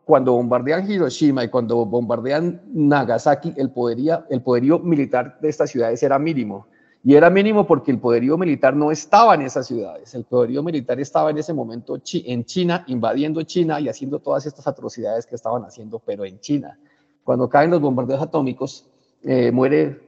cuando 0.04 0.34
bombardean 0.34 0.88
Hiroshima 0.88 1.42
y 1.42 1.48
cuando 1.48 1.84
bombardean 1.84 2.62
Nagasaki, 2.72 3.52
el 3.56 3.72
poderío, 3.72 4.22
el 4.30 4.42
poderío 4.42 4.78
militar 4.78 5.40
de 5.40 5.48
estas 5.48 5.70
ciudades 5.70 6.00
era 6.04 6.20
mínimo. 6.20 6.68
Y 7.02 7.16
era 7.16 7.30
mínimo 7.30 7.66
porque 7.66 7.90
el 7.90 7.98
poderío 7.98 8.38
militar 8.38 8.76
no 8.76 8.92
estaba 8.92 9.34
en 9.34 9.40
esas 9.40 9.66
ciudades. 9.66 10.14
El 10.14 10.22
poderío 10.22 10.62
militar 10.62 11.00
estaba 11.00 11.30
en 11.30 11.38
ese 11.38 11.52
momento 11.52 11.98
en 12.12 12.44
China, 12.44 12.84
invadiendo 12.86 13.42
China 13.42 13.80
y 13.80 13.88
haciendo 13.88 14.20
todas 14.20 14.46
estas 14.46 14.68
atrocidades 14.68 15.26
que 15.26 15.34
estaban 15.34 15.64
haciendo, 15.64 15.98
pero 15.98 16.24
en 16.24 16.38
China. 16.38 16.78
Cuando 17.24 17.48
caen 17.48 17.72
los 17.72 17.80
bombardeos 17.80 18.22
atómicos, 18.22 18.88
eh, 19.24 19.50
muere 19.50 20.00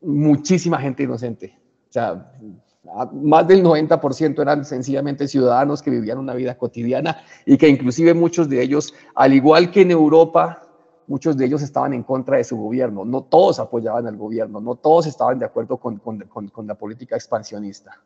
muchísima 0.00 0.78
gente 0.78 1.04
inocente. 1.04 1.56
O 1.88 1.92
sea, 1.92 2.32
Más 2.84 3.46
del 3.46 3.62
90% 3.62 4.42
eran 4.42 4.64
sencillamente 4.64 5.28
ciudadanos 5.28 5.80
que 5.82 5.90
vivían 5.90 6.18
una 6.18 6.34
vida 6.34 6.58
cotidiana 6.58 7.22
y 7.46 7.56
que 7.56 7.68
inclusive 7.68 8.12
muchos 8.12 8.48
de 8.48 8.60
ellos, 8.60 8.92
al 9.14 9.32
igual 9.34 9.70
que 9.70 9.82
en 9.82 9.92
Europa, 9.92 10.62
muchos 11.06 11.36
de 11.36 11.44
ellos 11.44 11.62
estaban 11.62 11.92
en 11.92 12.02
contra 12.02 12.38
de 12.38 12.44
su 12.44 12.56
gobierno. 12.56 13.04
No 13.04 13.22
todos 13.22 13.60
apoyaban 13.60 14.08
al 14.08 14.16
gobierno, 14.16 14.60
no 14.60 14.74
todos 14.74 15.06
estaban 15.06 15.38
de 15.38 15.46
acuerdo 15.46 15.76
con, 15.76 16.00
la 16.66 16.74
política 16.74 17.14
expansionista. 17.14 18.02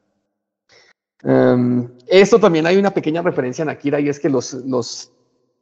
Um, 1.25 1.89
esto 2.07 2.39
también 2.39 2.67
hay 2.67 2.77
una 2.77 2.93
pequeña 2.93 3.23
referencia 3.23 3.63
en 3.63 3.71
Akira 3.71 3.99
y 3.99 4.11
es 4.11 4.21
que 4.21 4.29
los, 4.29 4.53
los, 4.53 5.11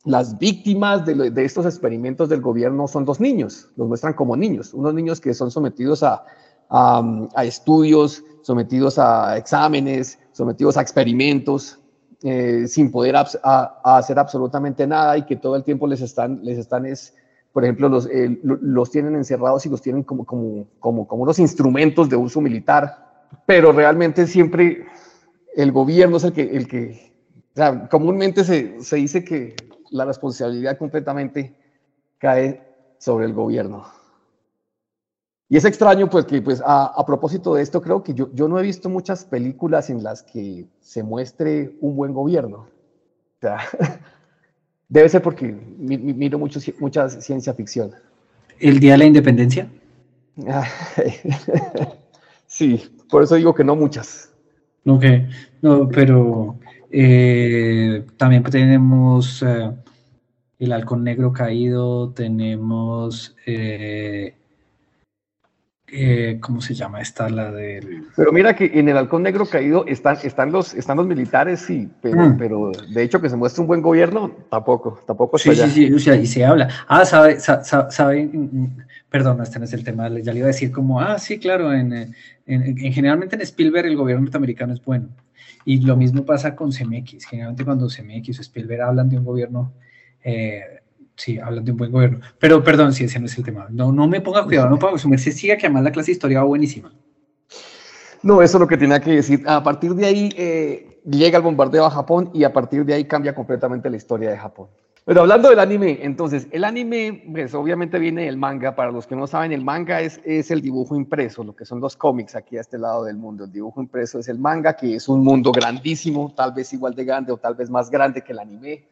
las 0.04 0.36
víctimas 0.38 1.06
de, 1.06 1.30
de, 1.30 1.44
estos 1.44 1.64
experimentos 1.66 2.28
del 2.28 2.40
gobierno 2.40 2.88
son 2.88 3.04
dos 3.04 3.20
niños, 3.20 3.70
los 3.76 3.86
muestran 3.86 4.14
como 4.14 4.36
niños, 4.36 4.74
unos 4.74 4.92
niños 4.92 5.20
que 5.20 5.32
son 5.32 5.52
sometidos 5.52 6.02
a, 6.02 6.24
a, 6.70 7.44
estudios, 7.44 8.24
sometidos 8.42 8.98
a 8.98 9.36
exámenes, 9.36 10.18
sometidos 10.32 10.76
a 10.76 10.82
experimentos, 10.82 11.78
eh, 12.22 12.66
sin 12.66 12.90
poder 12.90 13.16
hacer 13.16 14.18
absolutamente 14.18 14.86
nada 14.86 15.18
y 15.18 15.26
que 15.26 15.36
todo 15.36 15.56
el 15.56 15.64
tiempo 15.64 15.86
les 15.86 16.00
están, 16.00 16.40
les 16.42 16.58
están 16.58 16.86
es, 16.86 17.14
por 17.52 17.64
ejemplo, 17.64 17.88
los, 17.88 18.06
eh, 18.06 18.40
los 18.42 18.90
tienen 18.90 19.14
encerrados 19.14 19.66
y 19.66 19.68
los 19.68 19.82
tienen 19.82 20.02
como, 20.02 20.24
como, 20.24 20.66
como, 20.78 21.06
como 21.06 21.22
unos 21.22 21.38
instrumentos 21.38 22.08
de 22.08 22.16
uso 22.16 22.40
militar, 22.40 23.28
pero 23.46 23.72
realmente 23.72 24.26
siempre 24.26 24.86
el 25.54 25.70
gobierno 25.70 26.16
es 26.16 26.24
el 26.24 26.32
que, 26.32 26.56
el 26.56 27.88
comúnmente 27.88 28.42
se, 28.42 28.82
se 28.82 28.96
dice 28.96 29.24
que 29.24 29.54
la 29.90 30.04
responsabilidad 30.04 30.76
completamente 30.76 31.54
cae 32.18 32.60
sobre 32.98 33.26
el 33.26 33.34
gobierno. 33.34 33.84
Y 35.48 35.56
es 35.56 35.64
extraño, 35.64 36.08
pues, 36.08 36.24
que 36.24 36.40
pues, 36.40 36.62
a, 36.64 37.04
propósito 37.06 37.54
de 37.54 37.62
esto, 37.62 37.82
creo 37.82 38.02
que 38.02 38.14
yo, 38.14 38.30
yo, 38.32 38.48
no 38.48 38.58
he 38.58 38.62
visto 38.62 38.88
muchas 38.88 39.24
películas 39.24 39.90
en 39.90 40.02
las 40.02 40.22
que 40.22 40.66
se 40.80 41.02
muestre 41.02 41.76
un 41.80 41.96
buen 41.96 42.14
gobierno. 42.14 42.56
O 42.56 43.40
sea, 43.40 43.58
debe 44.88 45.08
ser 45.08 45.22
porque 45.22 45.46
miro 45.46 46.38
mucho, 46.38 46.60
mucha 46.80 47.08
ciencia 47.10 47.52
ficción. 47.52 47.92
¿El 48.58 48.80
Día 48.80 48.92
de 48.92 48.98
la 48.98 49.04
Independencia? 49.04 49.68
sí, 52.46 52.82
por 53.10 53.22
eso 53.22 53.34
digo 53.34 53.54
que 53.54 53.64
no 53.64 53.76
muchas. 53.76 54.32
Ok, 54.86 55.04
no, 55.62 55.88
pero 55.88 56.56
eh, 56.90 58.04
también 58.16 58.42
tenemos 58.44 59.42
eh, 59.42 59.70
El 60.58 60.72
Halcón 60.72 61.04
Negro 61.04 61.32
Caído, 61.32 62.10
tenemos... 62.10 63.36
Eh, 63.46 64.34
eh, 65.86 66.38
¿cómo 66.40 66.60
se 66.60 66.74
llama 66.74 67.00
esta? 67.00 67.28
La 67.28 67.52
del... 67.52 68.04
Pero 68.16 68.32
mira 68.32 68.56
que 68.56 68.70
en 68.74 68.88
el 68.88 68.96
halcón 68.96 69.22
negro 69.22 69.46
caído 69.46 69.84
están, 69.86 70.16
están, 70.22 70.50
los, 70.50 70.74
están 70.74 70.96
los 70.96 71.06
militares, 71.06 71.60
sí, 71.60 71.88
pero, 72.00 72.28
mm. 72.28 72.38
pero 72.38 72.72
de 72.90 73.02
hecho 73.02 73.20
que 73.20 73.28
se 73.28 73.36
muestre 73.36 73.60
un 73.60 73.66
buen 73.66 73.82
gobierno, 73.82 74.30
tampoco, 74.50 75.00
tampoco 75.06 75.36
sí, 75.36 75.54
sí, 75.54 75.70
sí, 75.70 75.92
o 75.92 75.98
sea, 75.98 76.16
y 76.16 76.26
se 76.26 76.44
habla. 76.44 76.68
Ah, 76.88 77.04
sabe, 77.04 77.38
sabe, 77.38 78.26
mm, 78.26 78.36
mm, 78.36 78.76
perdón, 79.10 79.42
este 79.42 79.58
no 79.58 79.66
es 79.66 79.72
el 79.74 79.84
tema, 79.84 80.08
ya 80.08 80.32
le 80.32 80.38
iba 80.38 80.46
a 80.46 80.52
decir 80.52 80.72
como, 80.72 81.00
ah, 81.00 81.18
sí, 81.18 81.38
claro, 81.38 81.72
en, 81.72 81.92
en, 81.92 82.14
en 82.46 82.92
generalmente 82.92 83.36
en 83.36 83.42
Spielberg 83.42 83.86
el 83.86 83.96
gobierno 83.96 84.24
norteamericano 84.24 84.72
es 84.72 84.82
bueno. 84.82 85.08
Y 85.66 85.80
lo 85.80 85.96
mismo 85.96 86.24
pasa 86.24 86.56
con 86.56 86.72
CMX, 86.72 87.26
generalmente 87.26 87.64
cuando 87.64 87.88
CMX 87.88 88.38
o 88.38 88.42
Spielberg 88.42 88.82
hablan 88.82 89.08
de 89.08 89.18
un 89.18 89.24
gobierno... 89.24 89.72
Eh, 90.22 90.80
sí, 91.16 91.38
hablan 91.38 91.64
de 91.64 91.72
un 91.72 91.76
buen 91.76 91.92
gobierno. 91.92 92.20
Pero 92.38 92.62
perdón, 92.62 92.92
si 92.92 93.04
ese 93.04 93.18
no 93.20 93.26
es 93.26 93.36
el 93.38 93.44
tema. 93.44 93.66
No, 93.70 93.92
no 93.92 94.08
me 94.08 94.20
ponga 94.20 94.44
cuidado, 94.44 94.68
no 94.68 94.78
puedo 94.78 94.98
sumerse, 94.98 95.32
siga 95.32 95.56
que 95.56 95.66
además 95.66 95.84
la 95.84 95.92
clase 95.92 96.06
de 96.06 96.12
historia 96.12 96.40
va 96.40 96.44
buenísima. 96.44 96.92
No, 98.22 98.40
eso 98.40 98.56
es 98.56 98.60
lo 98.60 98.66
que 98.66 98.78
tenía 98.78 99.00
que 99.00 99.16
decir. 99.16 99.42
A 99.46 99.62
partir 99.62 99.94
de 99.94 100.06
ahí 100.06 100.30
eh, 100.36 101.00
llega 101.04 101.38
el 101.38 101.44
bombardeo 101.44 101.84
a 101.84 101.90
Japón 101.90 102.30
y 102.32 102.44
a 102.44 102.52
partir 102.52 102.84
de 102.84 102.94
ahí 102.94 103.04
cambia 103.04 103.34
completamente 103.34 103.90
la 103.90 103.96
historia 103.96 104.30
de 104.30 104.38
Japón. 104.38 104.68
Pero 105.04 105.20
hablando 105.20 105.50
del 105.50 105.58
anime, 105.58 105.98
entonces, 106.00 106.48
el 106.50 106.64
anime, 106.64 107.24
pues 107.30 107.52
obviamente 107.52 107.98
viene 107.98 108.24
del 108.24 108.38
manga. 108.38 108.74
Para 108.74 108.90
los 108.90 109.06
que 109.06 109.14
no 109.14 109.26
saben, 109.26 109.52
el 109.52 109.62
manga 109.62 110.00
es, 110.00 110.18
es 110.24 110.50
el 110.50 110.62
dibujo 110.62 110.96
impreso, 110.96 111.44
lo 111.44 111.54
que 111.54 111.66
son 111.66 111.80
los 111.80 111.94
cómics 111.94 112.34
aquí 112.34 112.56
a 112.56 112.62
este 112.62 112.78
lado 112.78 113.04
del 113.04 113.18
mundo. 113.18 113.44
El 113.44 113.52
dibujo 113.52 113.82
impreso 113.82 114.18
es 114.18 114.28
el 114.28 114.38
manga, 114.38 114.74
que 114.74 114.94
es 114.94 115.06
un 115.06 115.22
mundo 115.22 115.52
grandísimo, 115.52 116.32
tal 116.34 116.52
vez 116.54 116.72
igual 116.72 116.94
de 116.94 117.04
grande 117.04 117.32
o 117.32 117.36
tal 117.36 117.54
vez 117.54 117.68
más 117.68 117.90
grande 117.90 118.22
que 118.22 118.32
el 118.32 118.38
anime 118.38 118.84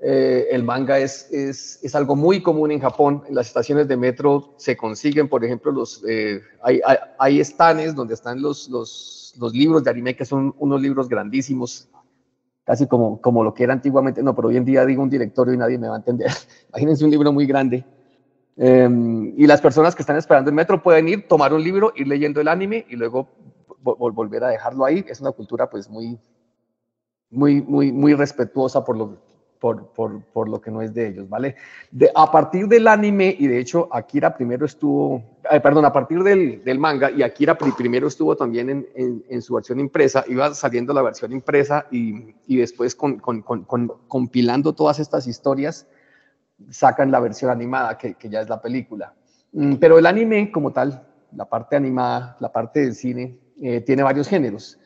eh, 0.00 0.46
el 0.52 0.62
manga 0.62 0.98
es, 0.98 1.28
es, 1.32 1.80
es, 1.82 1.94
algo 1.96 2.14
muy 2.14 2.40
común 2.40 2.70
en 2.70 2.78
Japón. 2.78 3.24
En 3.28 3.34
las 3.34 3.48
estaciones 3.48 3.88
de 3.88 3.96
metro 3.96 4.54
se 4.56 4.76
consiguen, 4.76 5.28
por 5.28 5.44
ejemplo, 5.44 5.72
los, 5.72 6.04
eh, 6.08 6.40
hay, 6.62 6.80
hay, 6.86 6.96
hay, 7.18 7.40
estanes 7.40 7.96
donde 7.96 8.14
están 8.14 8.40
los, 8.40 8.68
los, 8.68 9.34
los, 9.38 9.52
libros 9.52 9.82
de 9.82 9.90
anime, 9.90 10.14
que 10.14 10.24
son 10.24 10.54
unos 10.58 10.80
libros 10.80 11.08
grandísimos, 11.08 11.88
casi 12.62 12.86
como, 12.86 13.20
como 13.20 13.42
lo 13.42 13.52
que 13.52 13.64
era 13.64 13.72
antiguamente. 13.72 14.22
No, 14.22 14.36
pero 14.36 14.48
hoy 14.48 14.56
en 14.56 14.64
día 14.64 14.86
digo 14.86 15.02
un 15.02 15.10
directorio 15.10 15.54
y 15.54 15.56
nadie 15.56 15.78
me 15.78 15.88
va 15.88 15.96
a 15.96 15.98
entender. 15.98 16.30
Imagínense 16.68 17.04
un 17.04 17.10
libro 17.10 17.32
muy 17.32 17.46
grande. 17.46 17.84
Em, 18.56 19.34
y 19.36 19.46
las 19.48 19.60
personas 19.60 19.96
que 19.96 20.02
están 20.02 20.16
esperando 20.16 20.48
el 20.48 20.54
metro 20.54 20.80
pueden 20.80 21.08
ir, 21.08 21.26
tomar 21.26 21.52
un 21.52 21.62
libro, 21.62 21.92
ir 21.96 22.06
leyendo 22.06 22.40
el 22.40 22.46
anime 22.46 22.86
y 22.88 22.94
luego 22.94 23.28
volver 23.82 24.44
a 24.44 24.48
dejarlo 24.48 24.84
ahí. 24.84 25.04
Es 25.08 25.20
una 25.20 25.32
cultura 25.32 25.68
pues 25.68 25.88
muy, 25.88 26.20
muy, 27.30 27.62
muy, 27.62 27.90
muy 27.90 28.14
respetuosa 28.14 28.84
por 28.84 28.96
lo, 28.96 29.27
por, 29.58 29.88
por, 29.88 30.22
por, 30.22 30.48
lo 30.48 30.60
que 30.60 30.70
no 30.70 30.82
es 30.82 30.94
de 30.94 31.08
ellos, 31.08 31.28
¿vale? 31.28 31.56
De, 31.90 32.10
a 32.14 32.30
partir 32.30 32.68
del 32.68 32.86
anime, 32.86 33.34
y 33.38 33.46
de 33.46 33.58
hecho 33.58 33.88
Akira 33.92 34.34
primero 34.34 34.66
estuvo, 34.66 35.22
perdón, 35.62 35.84
a 35.84 35.92
partir 35.92 36.22
del, 36.22 36.62
del, 36.64 36.78
manga, 36.78 37.10
y 37.10 37.22
Akira 37.22 37.56
primero 37.56 38.08
estuvo 38.08 38.36
también 38.36 38.70
en, 38.70 38.88
en, 38.94 39.24
en, 39.28 39.42
su 39.42 39.54
versión 39.54 39.80
impresa, 39.80 40.24
iba 40.28 40.54
saliendo 40.54 40.92
la 40.92 41.02
versión 41.02 41.32
impresa 41.32 41.86
y, 41.90 42.34
y 42.46 42.56
después 42.56 42.94
con, 42.94 43.18
con, 43.18 43.42
compilando 44.08 44.74
todas 44.74 44.98
estas 44.98 45.26
historias, 45.26 45.86
sacan 46.70 47.10
la 47.10 47.20
versión 47.20 47.50
animada, 47.50 47.98
que, 47.98 48.14
que, 48.14 48.28
ya 48.28 48.40
es 48.40 48.48
la 48.48 48.60
película. 48.60 49.14
Mm, 49.52 49.74
pero 49.74 49.98
el 49.98 50.06
anime 50.06 50.50
como 50.50 50.72
tal, 50.72 51.06
la 51.32 51.44
parte 51.44 51.76
animada, 51.76 52.36
la 52.40 52.52
parte 52.52 52.80
del 52.80 52.94
cine, 52.94 53.38
eh, 53.60 53.80
tiene 53.80 54.02
varios 54.02 54.28
géneros. 54.28 54.78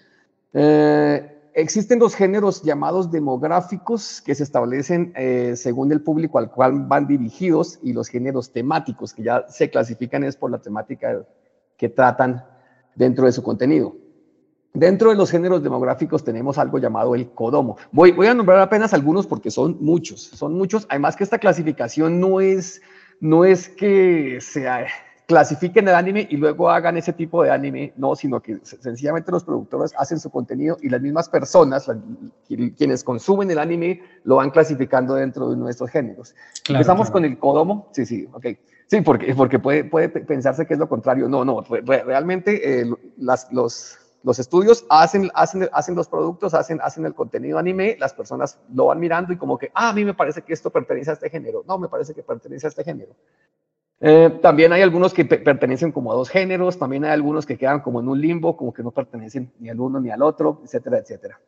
Eh, 0.52 1.31
existen 1.54 1.98
dos 1.98 2.14
géneros 2.14 2.62
llamados 2.62 3.10
demográficos 3.10 4.20
que 4.22 4.34
se 4.34 4.42
establecen 4.42 5.12
eh, 5.16 5.54
según 5.56 5.92
el 5.92 6.02
público 6.02 6.38
al 6.38 6.50
cual 6.50 6.86
van 6.86 7.06
dirigidos 7.06 7.78
y 7.82 7.92
los 7.92 8.08
géneros 8.08 8.52
temáticos 8.52 9.12
que 9.12 9.22
ya 9.22 9.46
se 9.48 9.70
clasifican 9.70 10.24
es 10.24 10.36
por 10.36 10.50
la 10.50 10.58
temática 10.58 11.24
que 11.76 11.88
tratan 11.88 12.44
dentro 12.94 13.26
de 13.26 13.32
su 13.32 13.42
contenido. 13.42 13.96
Dentro 14.74 15.10
de 15.10 15.16
los 15.16 15.30
géneros 15.30 15.62
demográficos 15.62 16.24
tenemos 16.24 16.56
algo 16.56 16.78
llamado 16.78 17.14
el 17.14 17.30
Kodomo. 17.30 17.76
Voy, 17.90 18.12
voy 18.12 18.26
a 18.26 18.34
nombrar 18.34 18.58
apenas 18.60 18.94
algunos 18.94 19.26
porque 19.26 19.50
son 19.50 19.76
muchos, 19.80 20.22
son 20.22 20.54
muchos. 20.54 20.86
Además 20.88 21.14
que 21.14 21.24
esta 21.24 21.38
clasificación 21.38 22.18
no 22.20 22.40
es, 22.40 22.80
no 23.20 23.44
es 23.44 23.68
que 23.68 24.38
sea 24.40 24.86
clasifiquen 25.26 25.88
el 25.88 25.94
anime 25.94 26.26
y 26.30 26.36
luego 26.36 26.68
hagan 26.68 26.96
ese 26.96 27.12
tipo 27.12 27.42
de 27.42 27.50
anime, 27.50 27.92
no, 27.96 28.14
sino 28.16 28.40
que 28.40 28.58
sencillamente 28.62 29.30
los 29.30 29.44
productores 29.44 29.92
hacen 29.96 30.18
su 30.20 30.30
contenido 30.30 30.76
y 30.80 30.88
las 30.88 31.00
mismas 31.00 31.28
personas, 31.28 31.90
quienes 32.46 33.04
consumen 33.04 33.50
el 33.50 33.58
anime, 33.58 34.02
lo 34.24 34.36
van 34.36 34.50
clasificando 34.50 35.14
dentro 35.14 35.50
de 35.50 35.56
nuestros 35.56 35.90
géneros. 35.90 36.34
Empezamos 36.68 37.10
con 37.10 37.24
el 37.24 37.38
Kodomo, 37.38 37.88
sí, 37.92 38.06
sí, 38.06 38.28
ok. 38.32 38.46
Sí, 38.86 39.00
porque, 39.00 39.34
porque 39.34 39.58
puede, 39.58 39.84
puede 39.84 40.08
pensarse 40.08 40.66
que 40.66 40.74
es 40.74 40.78
lo 40.78 40.88
contrario. 40.88 41.28
No, 41.28 41.44
no, 41.44 41.62
realmente 41.62 42.80
eh, 42.80 42.90
las, 43.16 43.50
los, 43.50 43.98
los 44.22 44.38
estudios 44.38 44.84
hacen, 44.90 45.30
hacen, 45.34 45.68
hacen 45.72 45.94
los 45.94 46.08
productos, 46.08 46.52
hacen, 46.54 46.78
hacen 46.82 47.06
el 47.06 47.14
contenido 47.14 47.58
anime, 47.58 47.96
las 47.98 48.12
personas 48.12 48.58
lo 48.74 48.86
van 48.86 49.00
mirando 49.00 49.32
y 49.32 49.36
como 49.36 49.56
que, 49.56 49.70
ah, 49.74 49.90
a 49.90 49.92
mí 49.92 50.04
me 50.04 50.14
parece 50.14 50.42
que 50.42 50.52
esto 50.52 50.70
pertenece 50.70 51.10
a 51.10 51.14
este 51.14 51.30
género, 51.30 51.64
no, 51.66 51.78
me 51.78 51.88
parece 51.88 52.12
que 52.14 52.22
pertenece 52.22 52.66
a 52.66 52.68
este 52.68 52.84
género. 52.84 53.14
Eh, 54.04 54.40
también 54.42 54.72
hay 54.72 54.82
algunos 54.82 55.14
que 55.14 55.24
pertenecen 55.24 55.92
como 55.92 56.10
a 56.10 56.16
dos 56.16 56.28
géneros, 56.28 56.76
también 56.76 57.04
hay 57.04 57.12
algunos 57.12 57.46
que 57.46 57.56
quedan 57.56 57.80
como 57.82 58.00
en 58.00 58.08
un 58.08 58.20
limbo, 58.20 58.56
como 58.56 58.72
que 58.72 58.82
no 58.82 58.90
pertenecen 58.90 59.52
ni 59.60 59.68
al 59.68 59.78
uno 59.78 60.00
ni 60.00 60.10
al 60.10 60.22
otro, 60.22 60.60
etcétera, 60.64 60.98
etcétera. 60.98 61.38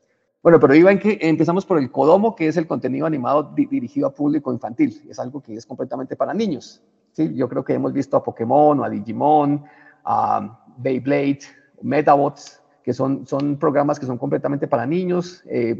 Bueno, 0.40 0.60
pero 0.60 0.72
iba 0.72 0.92
en 0.92 1.00
que 1.00 1.18
empezamos 1.20 1.66
por 1.66 1.78
el 1.78 1.90
Kodomo, 1.90 2.36
que 2.36 2.46
es 2.46 2.56
el 2.56 2.68
contenido 2.68 3.06
animado 3.06 3.54
dirigido 3.56 4.06
a 4.06 4.14
público 4.14 4.52
infantil. 4.52 5.02
Es 5.08 5.18
algo 5.18 5.42
que 5.42 5.56
es 5.56 5.66
completamente 5.66 6.14
para 6.14 6.32
niños. 6.32 6.80
¿sí? 7.12 7.34
Yo 7.34 7.48
creo 7.48 7.64
que 7.64 7.74
hemos 7.74 7.92
visto 7.92 8.16
a 8.16 8.22
Pokémon, 8.22 8.78
o 8.78 8.84
a 8.84 8.90
Digimon, 8.90 9.64
a 10.04 10.60
Beyblade, 10.76 11.40
Metabots, 11.82 12.62
que 12.84 12.92
son, 12.92 13.26
son 13.26 13.56
programas 13.56 13.98
que 13.98 14.06
son 14.06 14.16
completamente 14.16 14.68
para 14.68 14.86
niños. 14.86 15.42
Eh, 15.46 15.76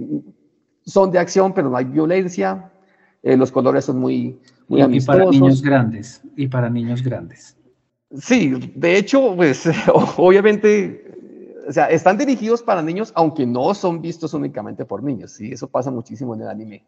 son 0.85 1.13
de 1.13 1.21
acción, 1.21 1.53
pero 1.53 1.71
no 1.71 1.77
hay 1.77 1.85
violencia. 1.85 2.73
Eh, 3.25 3.37
los 3.37 3.51
colores 3.51 3.87
son 3.87 3.99
muy, 3.99 4.39
y, 4.69 5.01
para 5.01 5.25
niños 5.25 5.63
grandes, 5.63 6.23
y 6.37 6.47
para 6.47 6.71
niños 6.71 7.03
grandes. 7.03 7.57
Sí, 8.17 8.73
de 8.77 8.97
hecho, 8.97 9.35
pues 9.35 9.69
obviamente, 10.17 11.11
o 11.67 11.73
sea, 11.73 11.87
están 11.87 12.17
dirigidos 12.17 12.63
para 12.63 12.83
niños, 12.83 13.13
aunque 13.17 13.47
no 13.47 13.75
son 13.75 14.01
vistos 14.01 14.35
únicamente 14.35 14.85
por 14.85 15.03
niños, 15.03 15.33
sí, 15.33 15.51
eso 15.51 15.67
pasa 15.67 15.91
muchísimo 15.91 16.35
en 16.35 16.43
el 16.43 16.49
anime. 16.49 16.85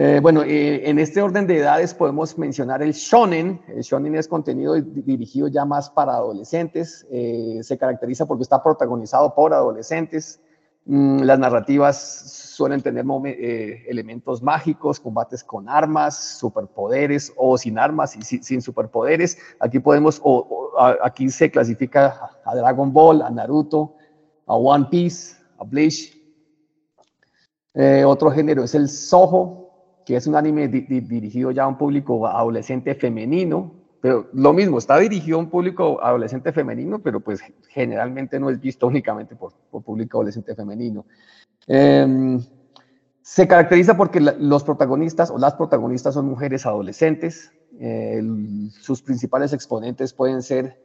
Eh, 0.00 0.20
bueno, 0.22 0.44
eh, 0.44 0.88
en 0.88 1.00
este 1.00 1.20
orden 1.20 1.48
de 1.48 1.58
edades 1.58 1.92
podemos 1.92 2.38
mencionar 2.38 2.82
el 2.82 2.92
shonen. 2.92 3.60
El 3.66 3.82
shonen 3.82 4.14
es 4.14 4.28
contenido 4.28 4.74
dirigido 4.80 5.48
ya 5.48 5.64
más 5.64 5.90
para 5.90 6.12
adolescentes. 6.12 7.04
Eh, 7.10 7.58
se 7.62 7.76
caracteriza 7.76 8.24
porque 8.24 8.42
está 8.42 8.62
protagonizado 8.62 9.34
por 9.34 9.52
adolescentes. 9.52 10.40
Mm, 10.90 11.20
las 11.20 11.38
narrativas 11.38 12.54
suelen 12.56 12.80
tener 12.80 13.04
elementos 13.88 14.42
mágicos, 14.42 14.98
combates 14.98 15.44
con 15.44 15.68
armas, 15.68 16.38
superpoderes 16.38 17.30
o 17.36 17.58
sin 17.58 17.78
armas 17.78 18.16
y 18.16 18.22
sin, 18.22 18.62
superpoderes. 18.62 19.36
Aquí 19.60 19.80
podemos, 19.80 20.22
aquí 21.02 21.28
se 21.28 21.50
clasifica 21.50 22.30
a 22.42 22.56
Dragon 22.56 22.90
Ball, 22.90 23.20
a 23.20 23.28
Naruto, 23.28 23.96
a 24.46 24.56
One 24.56 24.86
Piece, 24.90 25.36
a 25.58 25.64
Bleach. 25.64 26.16
otro 28.06 28.30
género 28.30 28.64
es 28.64 28.74
el 28.74 28.88
Soho, 28.88 30.02
que 30.06 30.16
es 30.16 30.26
un 30.26 30.36
anime 30.36 30.68
dirigido 30.68 31.50
ya 31.50 31.64
a 31.64 31.68
un 31.68 31.76
público 31.76 32.26
adolescente 32.26 32.94
femenino, 32.94 33.77
pero 34.00 34.28
lo 34.32 34.52
mismo, 34.52 34.78
está 34.78 34.98
dirigido 34.98 35.38
a 35.38 35.40
un 35.40 35.50
público 35.50 36.02
adolescente 36.02 36.52
femenino, 36.52 37.00
pero 37.00 37.20
pues 37.20 37.40
generalmente 37.68 38.38
no 38.38 38.50
es 38.50 38.60
visto 38.60 38.86
únicamente 38.86 39.34
por, 39.34 39.52
público 39.82 40.18
adolescente 40.18 40.54
femenino. 40.54 41.04
Em, 41.66 42.40
se 43.22 43.46
caracteriza 43.46 43.96
porque 43.96 44.20
los 44.20 44.64
protagonistas 44.64 45.30
o 45.30 45.38
las 45.38 45.54
protagonistas 45.54 46.14
son 46.14 46.26
mujeres 46.26 46.64
adolescentes. 46.64 47.52
sus 48.80 49.02
principales 49.02 49.52
exponentes 49.52 50.12
pueden 50.12 50.42
ser 50.42 50.80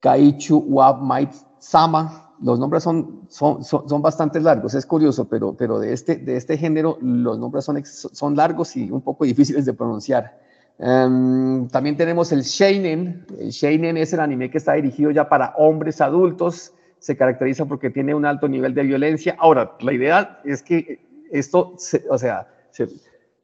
Kaichu 0.00 0.58
Wab 0.68 1.02
Might 1.02 1.32
Sama, 1.58 2.34
los 2.40 2.58
nombres 2.58 2.82
son, 2.82 3.26
son, 3.28 3.64
son, 3.64 4.02
bastante 4.02 4.40
largos, 4.40 4.74
es 4.74 4.84
curioso, 4.84 5.26
pero, 5.26 5.54
pero 5.54 5.78
de, 5.78 5.92
este, 5.92 6.16
de 6.16 6.36
este 6.36 6.58
género 6.58 6.98
los 7.00 7.38
nombres 7.38 7.64
son, 7.64 7.82
son 7.84 8.36
largos 8.36 8.76
y 8.76 8.90
un 8.90 9.00
poco 9.00 9.24
difíciles 9.24 9.64
de 9.64 9.72
pronunciar. 9.72 10.45
Em, 10.78 11.68
también 11.68 11.96
tenemos 11.96 12.32
el 12.32 12.42
Sheinen. 12.42 13.26
El 13.38 13.50
Sheinen 13.50 13.96
es 13.96 14.12
el 14.12 14.20
anime 14.20 14.50
que 14.50 14.58
está 14.58 14.74
dirigido 14.74 15.10
ya 15.10 15.28
para 15.28 15.54
hombres 15.56 16.00
adultos. 16.00 16.72
Se 16.98 17.16
caracteriza 17.16 17.66
porque 17.66 17.90
tiene 17.90 18.14
un 18.14 18.24
alto 18.24 18.48
nivel 18.48 18.74
de 18.74 18.82
violencia. 18.82 19.36
Ahora, 19.38 19.76
la 19.80 19.92
idea 19.92 20.40
es 20.44 20.62
que 20.62 21.00
esto, 21.30 21.76
o 22.10 22.18
sea, 22.18 22.48
se, 22.70 22.88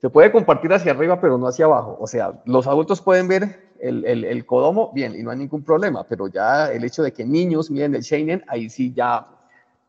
se 0.01 0.11
puede 0.11 0.33
compartir 0.33 0.73
hacia 0.73 0.93
arriba, 0.93 1.21
pero 1.21 1.39
no 1.39 1.47
hacia 1.47 1.67
abajo. 1.67 1.97
O 2.01 2.07
sea, 2.07 2.33
los 2.45 2.67
adultos 2.67 3.01
pueden 3.01 3.29
ver 3.29 3.73
el, 3.81 4.05
el, 4.05 4.25
el, 4.25 4.47
Kodomo, 4.47 4.93
bien, 4.93 5.15
y 5.15 5.23
no 5.23 5.31
hay 5.31 5.39
ningún 5.39 5.63
problema, 5.63 6.05
pero 6.09 6.29
ya 6.29 6.73
el 6.73 6.85
hecho 6.85 7.03
de 7.03 7.13
que 7.13 7.25
niños 7.25 7.71
miren 7.71 7.95
el 7.95 8.03
Sheinen, 8.03 8.45
ahí 8.47 8.71
sí 8.71 8.93
ya 8.95 9.27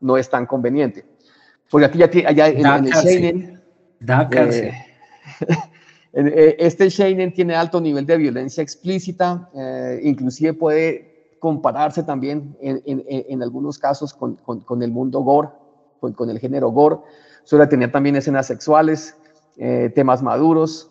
no 0.00 0.16
es 0.16 0.28
tan 0.28 0.46
conveniente. 0.46 1.04
Porque 1.70 1.86
aquí 1.86 1.98
ya 1.98 2.28
allá 2.28 2.48
en, 2.48 2.86
el 2.86 2.92
Sheinen... 2.92 3.62
Eh, 4.00 4.70
eh, 4.70 4.72
este 6.14 6.88
Sheinen 6.88 7.32
tiene 7.32 7.54
alto 7.54 7.80
nivel 7.80 8.06
de 8.06 8.16
violencia 8.16 8.62
explícita, 8.62 9.50
eh, 9.54 10.00
inclusive 10.04 10.54
puede 10.54 11.38
compararse 11.40 12.02
también 12.02 12.56
en, 12.60 13.42
algunos 13.42 13.78
casos 13.78 14.14
con, 14.14 14.82
el 14.82 14.90
mundo 14.90 15.20
gore, 15.20 15.48
con, 16.00 16.12
con, 16.12 16.30
el 16.30 16.38
género 16.38 16.70
gore. 16.70 16.96
Suele 17.44 17.66
tener 17.66 17.92
también 17.92 18.16
escenas 18.16 18.46
sexuales, 18.46 19.14
temas 19.94 20.22
maduros, 20.22 20.90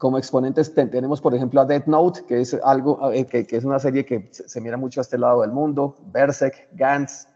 como 0.00 0.16
exponentes 0.16 0.72
tenemos, 0.72 1.20
por 1.20 1.34
ejemplo, 1.34 1.60
a 1.60 1.66
Death 1.66 1.84
Note, 1.84 2.22
que 2.26 2.40
es, 2.40 2.54
algo, 2.64 3.12
eh, 3.12 3.26
que, 3.26 3.46
es 3.50 3.64
una 3.64 3.78
serie 3.78 4.06
que 4.06 4.30
se, 4.32 4.58
mira 4.58 4.78
mucho 4.78 4.98
a 4.98 5.02
este 5.02 5.18
lado 5.18 5.42
del 5.42 5.52
mundo, 5.52 5.94
Berserk, 6.10 6.68
Gantz. 6.72 7.28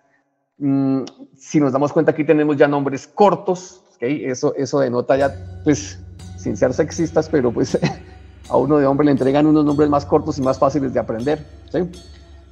Mm, 0.57 1.03
si 1.37 1.61
nos 1.61 1.75
damos 1.75 1.93
cuenta, 1.93 2.12
aquí 2.12 2.25
tenemos 2.25 2.57
ya 2.57 2.67
nombres 2.67 3.07
cortos, 3.07 3.85
¿okay? 3.95 4.25
eso, 4.25 4.55
eso 4.57 4.81
denota 4.81 5.14
ya, 5.14 5.61
pues, 5.62 6.03
sin 6.44 6.57
ser 6.57 6.74
sexistas, 6.74 7.28
pero 7.28 7.50
pues 7.50 7.78
a 8.48 8.57
uno 8.57 8.78
de 8.78 8.87
hombre 8.87 9.07
le 9.07 9.12
entregan 9.12 9.46
unos 9.46 9.64
nombres 9.64 9.88
más 9.88 10.04
cortos 10.04 10.38
y 10.38 10.42
más 10.42 10.59
fáciles 10.59 10.92
de 10.92 11.00
aprender, 11.00 11.44
¿sí? 11.72 11.78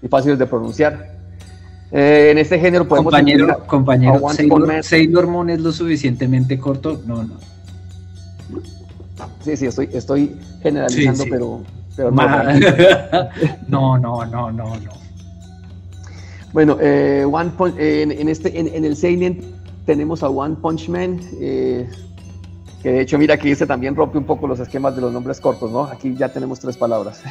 Y 0.03 0.09
fáciles 0.09 0.39
de 0.39 0.47
pronunciar. 0.47 1.13
Eh, 1.93 2.31
en 2.33 2.39
este 2.39 2.59
género 2.59 2.89
podemos... 2.89 3.13
Compañero, 3.13 3.67
compañero, 3.67 4.83
Sailor 4.83 5.27
Moon 5.27 5.51
es 5.51 5.61
lo 5.61 5.71
suficientemente 5.71 6.59
corto, 6.59 7.03
no, 7.07 7.23
no. 7.23 7.35
Sí, 9.45 9.57
sí, 9.57 9.67
estoy, 9.67 9.91
estoy 9.93 10.35
generalizando, 10.63 11.25
pero, 11.29 11.63
no, 13.69 13.99
no, 13.99 14.25
no, 14.25 14.51
no, 14.51 14.77
no. 14.77 15.03
Bueno, 16.53 16.79
eh, 16.81 17.27
One 17.31 17.53
en, 17.79 18.29
este, 18.29 18.59
en, 18.59 18.85
el 18.85 18.97
Seinen 18.97 19.41
tenemos 19.85 20.23
a 20.23 20.29
One 20.29 20.57
Punch 20.57 20.89
Man, 20.89 21.21
eh, 21.41 21.89
que 22.83 22.91
de 22.91 23.01
hecho, 23.01 23.19
mira, 23.19 23.37
que 23.39 23.51
este 23.51 23.67
también 23.67 23.95
rompe 23.95 24.19
un 24.19 24.25
poco 24.25 24.47
los 24.47 24.59
esquemas 24.61 24.97
de 24.97 25.03
los 25.03 25.13
nombres 25.13 25.41
cortos, 25.41 25.71
¿no? 25.71 25.85
Aquí 25.85 26.15
ya 26.17 26.29
tenemos 26.31 26.61
tres 26.61 26.77
palabras. 26.77 27.23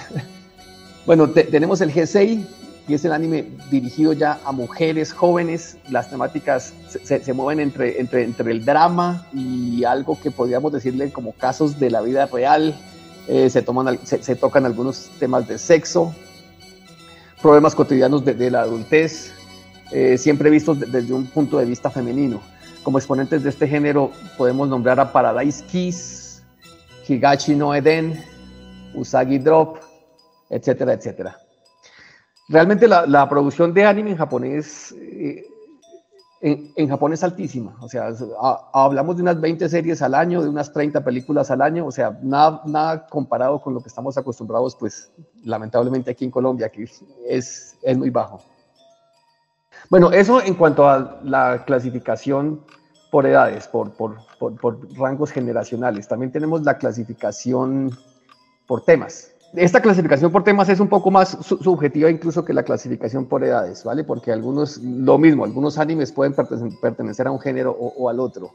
bueno, 1.05 1.29
tenemos 1.29 1.81
el 1.81 1.93
G6, 1.93 2.45
y 2.87 2.93
es 2.93 3.05
el 3.05 3.13
anime 3.13 3.45
dirigido 3.69 4.13
ya 4.13 4.39
a 4.43 4.51
mujeres 4.51 5.13
jóvenes. 5.13 5.77
Las 5.89 6.09
temáticas 6.09 6.73
se, 7.03 7.33
mueven 7.33 7.59
entre, 7.59 7.99
entre, 7.99 8.23
entre, 8.23 8.51
el 8.51 8.65
drama 8.65 9.25
y 9.33 9.83
algo 9.83 10.19
que 10.19 10.31
podríamos 10.31 10.73
decirle 10.73 11.11
como 11.11 11.33
casos 11.33 11.79
de 11.79 11.91
la 11.91 12.01
vida 12.01 12.25
real. 12.25 12.75
Eh, 13.27 13.49
se, 13.49 13.61
toman, 13.61 13.99
se, 14.03 14.35
tocan 14.35 14.65
algunos 14.65 15.09
temas 15.19 15.47
de 15.47 15.57
sexo, 15.59 16.13
problemas 17.41 17.75
cotidianos 17.75 18.25
de, 18.25 18.51
la 18.51 18.61
adultez, 18.61 19.31
eh, 19.91 20.17
siempre 20.17 20.49
vistos 20.49 20.79
desde 20.79 21.13
un 21.13 21.27
punto 21.27 21.59
de 21.59 21.65
vista 21.65 21.89
femenino. 21.91 22.41
Como 22.83 22.97
exponentes 22.97 23.43
de 23.43 23.49
este 23.49 23.67
género 23.67 24.11
podemos 24.37 24.67
nombrar 24.67 24.99
a 24.99 25.11
Paradise 25.11 25.63
Kiss, 25.65 26.43
Higachi 27.07 27.55
no 27.55 27.75
Eden, 27.75 28.19
Usagi 28.95 29.37
Drop, 29.37 29.77
etcétera, 30.49 30.93
etcétera. 30.93 31.37
Realmente 32.49 32.87
la, 32.87 33.29
producción 33.29 33.73
de 33.73 33.85
anime 33.85 34.11
en 34.11 34.17
japonés, 34.17 34.93
eh, 34.99 35.45
Japón 36.89 37.13
es 37.13 37.23
altísima. 37.23 37.77
O 37.79 37.87
sea, 37.87 38.09
hablamos 38.73 39.15
de 39.15 39.21
unas 39.21 39.39
20 39.39 39.69
series 39.69 40.01
al 40.01 40.15
año, 40.15 40.41
de 40.41 40.49
unas 40.49 40.73
30 40.73 41.03
películas 41.03 41.49
al 41.51 41.61
año. 41.61 41.85
O 41.85 41.91
sea, 41.91 42.19
nada, 42.21 43.07
comparado 43.07 43.61
con 43.61 43.73
lo 43.73 43.81
que 43.81 43.87
estamos 43.87 44.17
acostumbrados, 44.17 44.75
pues 44.75 45.11
lamentablemente 45.45 46.11
aquí 46.11 46.25
en 46.25 46.31
Colombia, 46.31 46.69
que 46.69 46.89
es 47.29 47.77
muy 47.95 48.09
bajo. 48.09 48.41
Bueno, 49.89 50.11
eso 50.11 50.41
en 50.41 50.55
cuanto 50.55 50.87
a 50.87 51.19
la 51.23 51.63
clasificación 51.65 52.61
por 53.11 53.25
edades, 53.25 53.67
por, 53.67 53.91
por, 53.91 54.15
por, 54.39 54.77
rangos 54.97 55.31
generacionales. 55.31 56.07
También 56.07 56.31
tenemos 56.31 56.63
la 56.63 56.77
clasificación 56.77 57.91
por 58.67 58.83
temas 58.83 59.31
esta 59.55 59.81
clasificación 59.81 60.31
por 60.31 60.43
temas 60.43 60.69
es 60.69 60.79
un 60.79 60.87
poco 60.87 61.11
más 61.11 61.37
subjetiva 61.41 62.09
incluso 62.09 62.45
que 62.45 62.53
la 62.53 62.63
clasificación 62.63 63.25
por 63.25 63.43
edades, 63.43 63.83
¿vale? 63.83 64.03
Porque 64.03 64.31
algunos, 64.31 64.77
lo 64.77 65.17
mismo, 65.17 65.43
algunos 65.43 65.77
animes 65.77 66.11
pueden 66.11 66.33
pertenecer 66.81 67.27
a 67.27 67.31
un 67.31 67.39
género 67.39 67.71
o, 67.71 68.09
al 68.09 68.19
otro. 68.19 68.51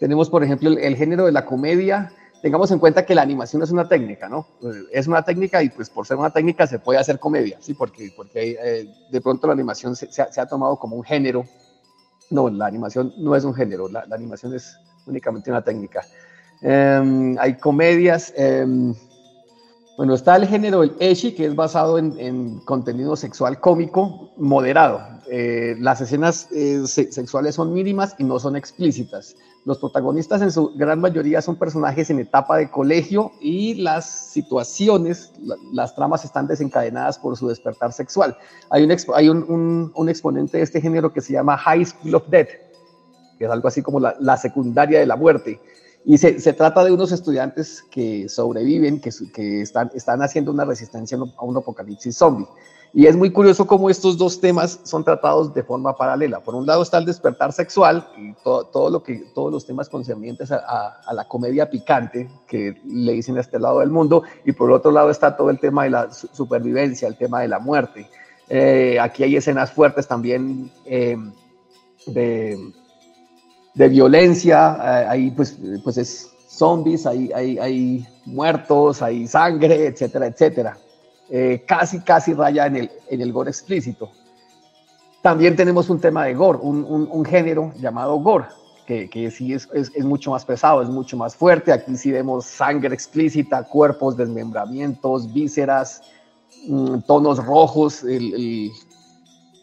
Tenemos, 0.00 0.28
por 0.28 0.42
ejemplo, 0.42 0.70
el, 0.70 0.96
género 0.96 1.26
de 1.26 1.32
la 1.32 1.44
comedia. 1.44 2.12
Tengamos 2.42 2.70
en 2.70 2.78
cuenta 2.78 3.04
que 3.04 3.14
la 3.14 3.22
animación 3.22 3.62
es 3.62 3.70
una 3.70 3.86
técnica, 3.86 4.28
¿no? 4.28 4.46
Pues, 4.60 4.76
es 4.92 5.06
una 5.06 5.22
técnica 5.22 5.62
y 5.62 5.68
pues 5.68 5.90
por 5.90 6.06
ser 6.06 6.16
una 6.16 6.30
técnica 6.30 6.66
se 6.66 6.78
puede 6.78 6.98
hacer 6.98 7.18
comedia, 7.18 7.58
¿sí? 7.60 7.74
Porque, 7.74 8.12
porque 8.16 8.56
eh, 8.62 8.88
de 9.10 9.20
pronto 9.20 9.46
la 9.46 9.52
animación 9.52 9.94
se, 9.94 10.08
ha, 10.22 10.46
tomado 10.46 10.76
como 10.76 10.96
un 10.96 11.04
género. 11.04 11.44
No, 12.30 12.48
la 12.48 12.66
animación 12.66 13.12
no 13.18 13.36
es 13.36 13.44
un 13.44 13.54
género, 13.54 13.88
la, 13.88 14.06
animación 14.10 14.54
es 14.54 14.78
únicamente 15.06 15.50
una 15.50 15.62
técnica. 15.62 16.02
Em, 16.62 17.36
hay 17.38 17.56
comedias. 17.58 18.32
Em, 18.36 18.94
bueno, 20.00 20.14
está 20.14 20.36
el 20.36 20.46
género 20.46 20.82
eshi, 20.98 21.34
que 21.34 21.44
es 21.44 21.54
basado 21.54 21.98
en, 21.98 22.60
contenido 22.60 23.16
sexual 23.16 23.60
cómico 23.60 24.32
moderado. 24.38 24.98
Eh, 25.30 25.76
las 25.78 26.00
escenas 26.00 26.48
eh, 26.52 26.86
sexuales 26.86 27.56
son 27.56 27.74
mínimas 27.74 28.16
y 28.18 28.24
no 28.24 28.38
son 28.38 28.56
explícitas. 28.56 29.36
Los 29.66 29.76
protagonistas 29.76 30.40
en 30.40 30.52
su 30.52 30.72
gran 30.74 31.02
mayoría 31.02 31.42
son 31.42 31.56
personajes 31.56 32.08
en 32.08 32.18
etapa 32.18 32.56
de 32.56 32.70
colegio 32.70 33.32
y 33.42 33.74
las 33.74 34.30
situaciones, 34.32 35.34
las 35.70 35.94
tramas 35.94 36.24
están 36.24 36.46
desencadenadas 36.46 37.18
por 37.18 37.36
su 37.36 37.48
despertar 37.48 37.92
sexual. 37.92 38.38
Hay, 38.70 38.84
un, 38.84 38.96
hay 39.14 39.28
un, 39.28 40.08
exponente 40.08 40.56
de 40.56 40.62
este 40.62 40.80
género 40.80 41.12
que 41.12 41.20
se 41.20 41.34
llama 41.34 41.58
High 41.58 41.84
School 41.84 42.14
of 42.14 42.26
Death, 42.30 42.48
que 43.38 43.44
es 43.44 43.50
algo 43.50 43.68
así 43.68 43.82
como 43.82 44.00
la, 44.00 44.16
la 44.18 44.38
secundaria 44.38 44.98
de 44.98 45.04
la 45.04 45.16
muerte 45.16 45.60
y 46.04 46.18
se, 46.18 46.52
trata 46.54 46.84
de 46.84 46.92
unos 46.92 47.12
estudiantes 47.12 47.84
que 47.90 48.28
sobreviven, 48.28 49.00
que, 49.00 49.10
que 49.32 49.60
están, 49.60 49.90
están 49.94 50.22
haciendo 50.22 50.50
una 50.50 50.64
resistencia 50.64 51.18
a 51.36 51.44
un 51.44 51.56
apocalipsis 51.56 52.16
zombie. 52.16 52.46
Y 52.92 53.06
es 53.06 53.16
muy 53.16 53.30
curioso 53.30 53.66
cómo 53.66 53.88
estos 53.88 54.18
dos 54.18 54.40
temas 54.40 54.80
son 54.82 55.04
tratados 55.04 55.54
de 55.54 55.62
forma 55.62 55.96
paralela. 55.96 56.40
Por 56.40 56.56
un 56.56 56.66
lado 56.66 56.82
está 56.82 56.98
el 56.98 57.04
despertar 57.04 57.52
sexual 57.52 58.08
y 58.18 58.32
todo, 58.42 58.64
todo 58.64 58.90
lo 58.90 59.02
que, 59.02 59.26
todos 59.32 59.52
los 59.52 59.64
temas 59.64 59.88
concernientes 59.88 60.50
a, 60.50 61.00
a, 61.06 61.14
la 61.14 61.28
comedia 61.28 61.70
picante 61.70 62.28
que 62.48 62.80
le 62.84 63.12
dicen 63.12 63.36
a 63.36 63.42
este 63.42 63.60
lado 63.60 63.78
del 63.78 63.90
mundo. 63.90 64.24
Y 64.44 64.52
por 64.52 64.72
otro 64.72 64.90
lado 64.90 65.10
está 65.10 65.36
todo 65.36 65.50
el 65.50 65.60
tema 65.60 65.84
de 65.84 65.90
la 65.90 66.12
supervivencia, 66.12 67.06
el 67.06 67.16
tema 67.16 67.40
de 67.42 67.48
la 67.48 67.60
muerte. 67.60 68.08
Eh, 68.48 68.98
aquí 69.00 69.22
hay 69.22 69.36
escenas 69.36 69.70
fuertes 69.70 70.08
también 70.08 70.72
eh, 70.84 71.16
de, 72.06 72.58
de 73.74 73.88
violencia, 73.88 74.76
eh, 74.78 75.06
ahí 75.08 75.30
pues, 75.30 75.56
pues 75.84 75.98
es 75.98 76.30
zombies, 76.48 77.06
hay, 77.06 77.30
hay, 77.34 77.58
hay 77.58 78.06
muertos, 78.26 79.02
hay 79.02 79.26
sangre, 79.26 79.86
etcétera, 79.86 80.26
etcétera. 80.26 80.76
Eh, 81.30 81.62
casi, 81.66 82.00
casi 82.00 82.34
raya 82.34 82.66
en 82.66 82.76
el, 82.76 82.90
en 83.08 83.20
el 83.20 83.32
gore 83.32 83.50
explícito. 83.50 84.10
También 85.22 85.54
tenemos 85.54 85.88
un 85.88 86.00
tema 86.00 86.24
de 86.24 86.34
gore, 86.34 86.58
un, 86.60 86.84
un, 86.84 87.24
género 87.24 87.72
llamado 87.76 88.16
gore, 88.16 88.46
que, 88.86 89.08
que 89.08 89.30
sí 89.30 89.52
es, 89.52 89.68
es, 89.72 90.04
mucho 90.04 90.30
más 90.30 90.44
pesado, 90.44 90.82
es 90.82 90.88
mucho 90.88 91.16
más 91.16 91.36
fuerte. 91.36 91.72
Aquí 91.72 91.96
sí 91.96 92.10
vemos 92.10 92.46
sangre 92.46 92.94
explícita, 92.94 93.62
cuerpos, 93.64 94.16
desmembramientos, 94.16 95.32
vísceras, 95.32 96.02
mm, 96.66 97.00
tonos 97.06 97.44
rojos. 97.44 98.02
El, 98.02 98.72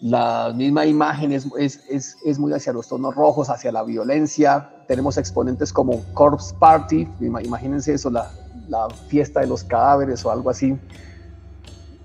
la 0.02 0.54
misma 0.56 0.86
imagen 0.86 1.32
es, 1.32 1.48
es, 1.58 2.18
es, 2.24 2.40
muy 2.40 2.54
hacia 2.54 2.72
los 2.72 2.88
tonos 2.88 3.16
rojos, 3.16 3.50
hacia 3.50 3.72
la 3.72 3.84
violencia. 3.84 4.70
Tenemos 4.88 5.18
exponentes 5.18 5.74
como 5.74 6.04
Corpse 6.14 6.54
Party, 6.60 7.08
imagínense 7.20 7.94
eso, 7.94 8.12
la, 8.12 8.32
la 8.70 8.88
fiesta 9.08 9.40
de 9.40 9.48
los 9.48 9.64
cadáveres 9.64 10.24
o 10.26 10.32
algo 10.32 10.50
así. 10.50 10.78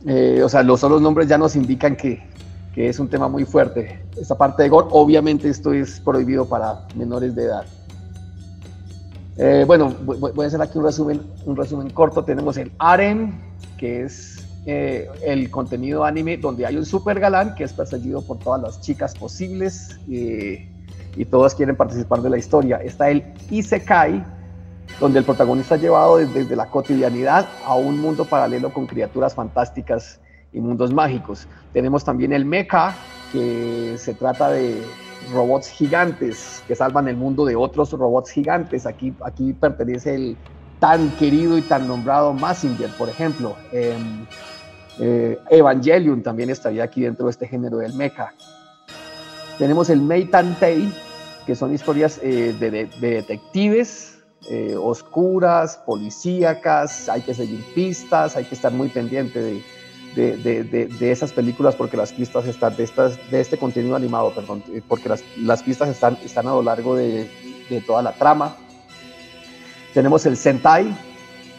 Eh, 0.07 0.42
o 0.42 0.48
sea, 0.48 0.62
los 0.62 0.81
solos 0.81 1.00
nombres 1.02 1.28
ya 1.28 1.38
nos 1.38 1.55
indican 1.55 1.94
que, 1.94 2.22
que, 2.74 2.88
es 2.88 2.98
un 2.98 3.09
tema 3.09 3.28
muy 3.28 3.44
fuerte. 3.44 4.02
Esta 4.20 4.37
parte 4.37 4.62
de 4.62 4.68
gore, 4.68 4.88
obviamente 4.90 5.48
esto 5.48 5.72
es 5.72 6.00
prohibido 6.00 6.48
para 6.48 6.87
menores 6.96 7.35
de 7.35 7.44
edad. 7.44 7.66
Eh, 9.37 9.64
bueno, 9.66 9.94
voy 10.02 10.44
a 10.44 10.46
hacer 10.46 10.61
aquí 10.61 10.78
un 10.78 10.85
resumen, 10.85 11.22
un 11.46 11.57
resumen 11.57 11.90
corto. 11.90 12.24
Tenemos 12.24 12.57
el 12.57 12.72
Aren, 12.78 13.40
que 13.78 14.02
es 14.02 14.41
eh, 14.66 15.09
el 15.25 15.51
contenido 15.51 16.05
anime 16.05 16.37
donde 16.37 16.66
hay 16.66 16.77
un 16.77 16.87
super 16.87 17.18
galán 17.18 17.55
que 17.55 17.64
es 17.64 17.72
perseguido 17.72 18.22
por 18.22 18.38
todas 18.38 18.62
las 18.62 18.81
chicas 18.81 19.14
posibles 19.14 19.98
y 20.07 21.25
todas 21.27 21.55
quieren 21.55 21.77
participar 21.77 22.22
de 22.22 22.31
la 22.31 22.38
historia. 22.38 22.77
Está 22.79 23.11
el 23.11 23.25
Isekai, 23.51 24.25
donde 25.01 25.18
el 25.18 25.25
protagonista 25.25 25.75
ha 25.75 25.79
llevado 25.79 26.16
desde, 26.18 26.57
la 26.57 26.66
cotidianidad 26.66 27.48
a 27.64 27.75
un 27.75 27.98
mundo 27.98 28.25
paralelo 28.25 28.72
con 28.72 28.87
criaturas 28.87 29.35
fantásticas 29.35 30.20
y 30.53 30.61
mundos 30.61 30.92
mágicos. 30.92 31.46
Tenemos 31.72 32.05
también 32.05 32.33
el 32.33 32.44
Mecha, 32.44 32.94
que 33.33 33.96
se 33.98 34.14
trata 34.14 34.51
de 34.51 34.83
robots 35.33 35.68
gigantes 35.68 36.62
que 36.66 36.75
salvan 36.75 37.09
el 37.09 37.16
mundo 37.16 37.44
de 37.44 37.57
otros 37.57 37.92
robots 37.92 38.31
gigantes. 38.31 38.87
Aquí, 38.87 39.14
aquí 39.25 39.53
pertenece 39.53 40.14
el 40.14 40.37
tan 40.79 41.11
querido 41.12 41.57
y 41.57 41.62
tan 41.62 41.87
nombrado 41.87 42.33
Massinger, 42.33 42.90
por 42.98 43.09
ejemplo. 43.09 43.57
Em, 43.70 44.27
eh, 45.00 45.38
Evangelion 45.50 46.22
también 46.22 46.50
estaría 46.50 46.85
aquí 46.85 47.02
dentro 47.02 47.26
de 47.26 47.31
este 47.31 47.46
género 47.46 47.78
del 47.78 47.94
mecha. 47.94 48.33
Tenemos 49.59 49.90
el 49.90 50.00
Meitantei, 50.00 50.92
que 51.46 51.55
son 51.55 51.72
historias 51.72 52.18
eh, 52.22 52.55
de, 52.59 52.88
detectives 53.00 54.18
eh, 54.50 54.74
oscuras, 54.76 55.76
policíacas, 55.87 57.09
hay 57.09 57.22
que 57.22 57.35
seguir 57.35 57.64
pistas, 57.74 58.37
hay 58.37 58.44
que 58.44 58.55
estar 58.55 58.72
muy 58.72 58.88
pendiente 58.88 59.40
de, 59.40 59.62
esas 61.00 61.33
películas 61.33 61.74
porque 61.74 61.96
las 61.96 62.12
pistas 62.12 62.46
están, 62.46 62.76
de, 62.76 62.85
estas, 62.85 63.31
de 63.31 63.40
este 63.40 63.57
contenido 63.57 63.96
animado, 63.96 64.35
perdón, 64.35 64.62
porque 64.88 65.09
las, 65.09 65.62
pistas 65.62 65.88
están, 65.88 66.18
están 66.24 66.46
a 66.48 66.50
lo 66.50 66.62
largo 66.62 66.96
de, 66.96 67.31
toda 67.87 68.02
la 68.02 68.12
trama. 68.12 68.57
Tenemos 69.94 70.26
el 70.26 70.37
Sentai, 70.37 70.94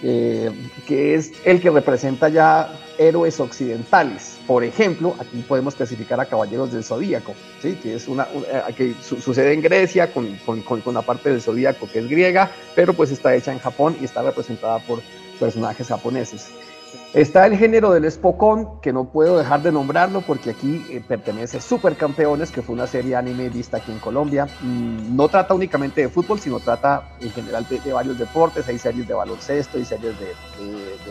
eh, 0.06 0.52
que 0.86 1.16
es 1.16 1.32
el 1.46 1.62
que 1.62 1.70
representa 1.70 2.28
ya 2.28 2.78
héroes 2.98 3.40
occidentales. 3.40 4.38
Por 4.46 4.66
ejemplo, 4.66 5.16
aquí 5.18 5.44
podemos 5.48 5.76
clasificar 5.76 6.20
a 6.20 6.26
Caballeros 6.26 6.74
del 6.74 6.84
Zodíaco, 6.84 7.34
¿sí? 7.62 7.78
que, 7.82 7.96
es 7.96 8.10
una, 8.10 8.28
eh, 8.52 8.74
que 8.76 8.94
sucede 9.02 9.54
en 9.54 9.62
Grecia 9.62 10.12
con, 10.12 10.36
con, 10.46 10.62
con, 10.62 10.94
la 10.94 11.02
parte 11.04 11.30
del 11.30 11.42
Zodíaco 11.42 11.90
que 11.90 12.00
es 12.00 12.10
griega, 12.10 12.52
pero 12.76 12.94
pues 12.94 13.12
está 13.12 13.34
hecha 13.34 13.54
en 13.54 13.60
Japón 13.60 13.96
y 14.02 14.04
está 14.04 14.22
representada 14.22 14.80
por 14.80 15.00
personajes 15.40 15.88
japoneses. 15.88 16.50
Está 17.14 17.46
el 17.46 17.56
género 17.56 17.92
del 17.92 18.12
Spokon, 18.12 18.82
que 18.82 18.92
no 18.92 19.06
puedo 19.06 19.38
dejar 19.38 19.62
de 19.62 19.72
nombrarlo 19.72 20.22
porque 20.22 20.50
aquí 20.50 20.84
eh, 20.90 21.00
pertenece 21.00 21.62
Supercampeones, 21.62 22.50
que 22.50 22.64
fue 22.64 22.74
una 22.74 22.88
serie 22.88 23.16
anime 23.16 23.50
vista 23.50 23.78
aquí 23.78 23.92
en 23.92 24.00
Colombia. 24.00 24.48
Mm, 24.62 25.16
no 25.16 25.30
trata 25.30 25.54
únicamente 25.54 26.02
de 26.02 26.10
fútbol, 26.10 26.40
sino 26.40 26.60
trata 26.60 27.08
en 27.22 27.30
general 27.30 27.68
de, 27.70 27.94
varios 27.94 28.18
deportes. 28.18 28.68
Hay 28.68 28.80
series 28.80 29.08
de 29.08 29.14
baloncesto, 29.14 29.78
hay 29.78 29.86
series 29.86 30.16
de, 30.20 30.34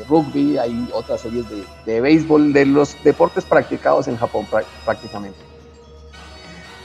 rugby, 0.09 0.59
hay 0.59 0.89
otras 0.93 1.21
series 1.21 1.45
de, 1.87 2.01
béisbol, 2.01 2.53
de 2.53 2.67
los 2.67 2.97
deportes 3.05 3.45
practicados 3.45 4.09
en 4.09 4.17
Japón 4.17 4.45
prácticamente. 4.85 5.52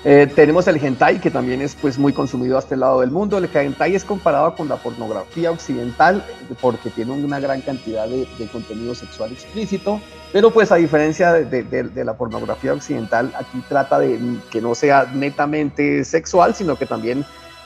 Eh, 0.09 0.25
tenemos 0.25 0.65
el 0.69 0.77
hentai, 0.77 1.19
que 1.19 1.29
también 1.29 1.61
es 1.61 1.75
pues, 1.75 1.97
muy 1.97 2.13
consumido 2.13 2.55
a 2.55 2.59
este 2.59 2.77
lado 2.77 3.01
del 3.01 3.11
mundo. 3.11 3.37
El 3.37 3.49
hentai 3.53 3.93
es 3.93 4.05
comparado 4.05 4.55
con 4.55 4.69
la 4.69 4.77
pornografía 4.77 5.51
occidental 5.51 6.23
porque 6.61 6.89
tiene 6.89 7.11
una 7.11 7.41
gran 7.41 7.59
cantidad 7.59 8.07
de, 8.07 8.25
contenido 8.49 8.95
sexual 8.95 9.33
explícito, 9.33 9.99
pero 10.31 10.49
pues 10.49 10.71
a 10.71 10.75
diferencia 10.75 11.33
de, 11.33 12.05
la 12.05 12.13
pornografía 12.13 12.71
occidental, 12.71 13.33
aquí 13.37 13.61
trata 13.67 13.99
de 13.99 14.17
que 14.49 14.61
no 14.61 14.75
sea 14.75 15.11
netamente 15.13 16.05
sexual, 16.05 16.55
sino 16.55 16.77
que 16.77 16.85
también 16.85 17.25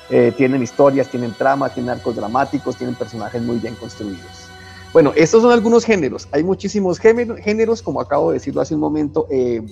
eh, 0.10 0.34
tienen 0.36 0.63
historias, 0.63 1.10
tienen 1.10 1.36
tramas, 1.36 1.75
tienen 1.75 1.91
arcos 1.91 2.15
dramáticos, 2.15 2.75
tienen 2.75 2.95
personajes 2.95 3.39
muy 3.39 3.60
bien 3.60 3.75
construidos. 3.75 4.40
Bueno, 4.93 5.13
estos 5.15 5.41
son 5.41 5.54
algunos 5.54 5.86
géneros. 5.86 6.27
Hay 6.34 6.43
muchísimos 6.43 6.99
géneros, 6.99 7.82
como 7.82 8.01
acabo 8.01 8.32
de 8.32 8.36
decirlo 8.36 8.60
hace 8.60 8.75
un 8.75 8.82
momento. 8.82 9.25
Eh, 9.30 9.65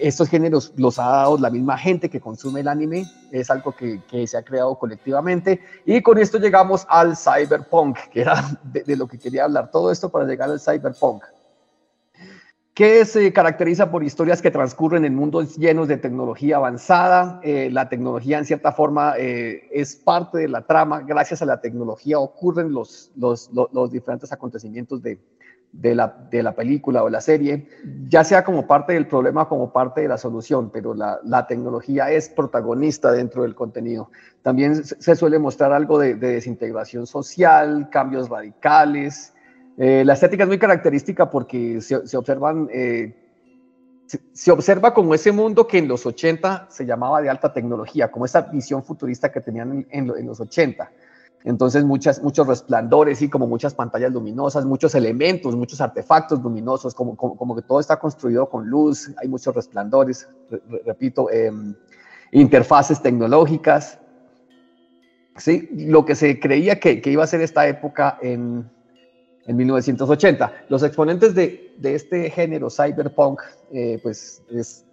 estos 0.00 0.28
géneros 0.28 0.72
los 0.76 0.98
ha 0.98 1.06
dado 1.06 1.38
la 1.38 1.48
misma 1.48 1.78
gente 1.78 2.10
que 2.10 2.20
consume 2.20 2.60
el 2.60 2.68
anime, 2.68 3.06
es 3.32 3.50
algo 3.50 3.74
que, 3.74 4.00
se 4.26 4.36
ha 4.36 4.42
creado 4.42 4.78
colectivamente. 4.78 5.60
Y 5.86 6.02
con 6.02 6.18
esto 6.18 6.38
llegamos 6.38 6.86
al 6.90 7.16
cyberpunk, 7.16 7.98
que 8.12 8.20
era 8.20 8.58
de, 8.62 8.96
lo 8.96 9.06
que 9.06 9.18
quería 9.18 9.44
hablar, 9.44 9.70
todo 9.70 9.90
esto 9.90 10.10
para 10.10 10.26
llegar 10.26 10.50
al 10.50 10.60
cyberpunk, 10.60 11.24
que 12.80 13.04
se 13.04 13.30
caracteriza 13.30 13.90
por 13.90 14.02
historias 14.02 14.40
que 14.40 14.50
transcurren 14.50 15.04
en 15.04 15.14
mundos 15.14 15.58
llenos 15.58 15.86
de 15.86 15.98
tecnología 15.98 16.56
avanzada. 16.56 17.38
Eh, 17.42 17.68
la 17.70 17.90
tecnología, 17.90 18.38
en 18.38 18.46
cierta 18.46 18.72
forma, 18.72 19.16
eh, 19.18 19.68
es 19.70 19.96
parte 19.96 20.38
de 20.38 20.48
la 20.48 20.62
trama. 20.62 21.02
Gracias 21.02 21.42
a 21.42 21.44
la 21.44 21.60
tecnología 21.60 22.18
ocurren 22.18 22.72
los, 22.72 23.12
los, 23.16 23.50
los 23.52 23.90
diferentes 23.92 24.32
acontecimientos 24.32 25.02
de, 25.02 25.18
de 25.72 25.94
la, 25.94 26.26
de 26.30 26.42
la, 26.42 26.54
película 26.54 27.04
o 27.04 27.10
la 27.10 27.20
serie, 27.20 27.68
ya 28.08 28.24
sea 28.24 28.44
como 28.44 28.66
parte 28.66 28.94
del 28.94 29.06
problema 29.06 29.46
como 29.46 29.74
parte 29.74 30.00
de 30.00 30.08
la 30.08 30.16
solución, 30.16 30.70
pero 30.70 30.94
la, 30.94 31.20
la 31.22 31.46
tecnología 31.46 32.10
es 32.10 32.30
protagonista 32.30 33.12
dentro 33.12 33.42
del 33.42 33.54
contenido. 33.54 34.10
También 34.40 34.84
se 34.84 35.16
suele 35.16 35.38
mostrar 35.38 35.74
algo 35.74 35.98
de, 35.98 36.14
desintegración 36.14 37.06
social, 37.06 37.90
cambios 37.90 38.30
radicales. 38.30 39.34
Eh, 39.76 40.04
la 40.04 40.14
estética 40.14 40.44
es 40.44 40.48
muy 40.48 40.58
característica 40.58 41.30
porque 41.30 41.80
se, 41.80 42.06
se 42.06 42.16
observan, 42.16 42.68
eh, 42.72 43.14
se, 44.32 44.50
observa 44.50 44.92
como 44.92 45.14
ese 45.14 45.32
mundo 45.32 45.66
que 45.66 45.78
en 45.78 45.88
los 45.88 46.04
80 46.04 46.66
se 46.68 46.84
llamaba 46.84 47.22
de 47.22 47.30
alta 47.30 47.52
tecnología, 47.52 48.10
como 48.10 48.24
esa 48.24 48.42
visión 48.42 48.84
futurista 48.84 49.32
que 49.32 49.40
tenían 49.40 49.86
en, 49.90 50.10
en 50.10 50.26
los 50.26 50.40
80 50.40 50.90
entonces 51.44 51.84
muchas, 51.84 52.22
muchos 52.22 52.46
resplandores 52.46 53.22
y 53.22 53.30
como 53.30 53.46
muchas 53.46 53.74
pantallas 53.74 54.12
luminosas, 54.12 54.64
muchos 54.66 54.94
elementos, 54.94 55.56
muchos 55.56 55.80
artefactos 55.80 56.42
luminosos, 56.42 56.94
como, 56.94 57.16
como, 57.16 57.56
que 57.56 57.62
todo 57.62 57.80
está 57.80 57.98
construido 57.98 58.48
con 58.48 58.68
luz, 58.68 59.10
hay 59.16 59.28
muchos 59.28 59.54
resplandores, 59.54 60.28
repito, 60.84 61.30
em, 61.30 61.74
interfaces 62.32 63.00
tecnológicas. 63.00 63.98
¿sí? 65.36 65.68
Lo 65.72 66.04
que 66.04 66.14
se 66.14 66.38
creía 66.38 66.78
que, 66.78 67.00
que 67.00 67.10
iba 67.10 67.24
a 67.24 67.26
ser 67.26 67.40
esta 67.40 67.66
época 67.66 68.18
en, 68.20 68.70
en 69.46 69.56
1980. 69.56 70.66
Los 70.68 70.82
exponentes 70.82 71.34
de, 71.34 71.74
este 71.82 72.30
género 72.30 72.68
cyberpunk, 72.70 73.40
eh, 73.72 73.98
pues 74.02 74.42
es, 74.50 74.84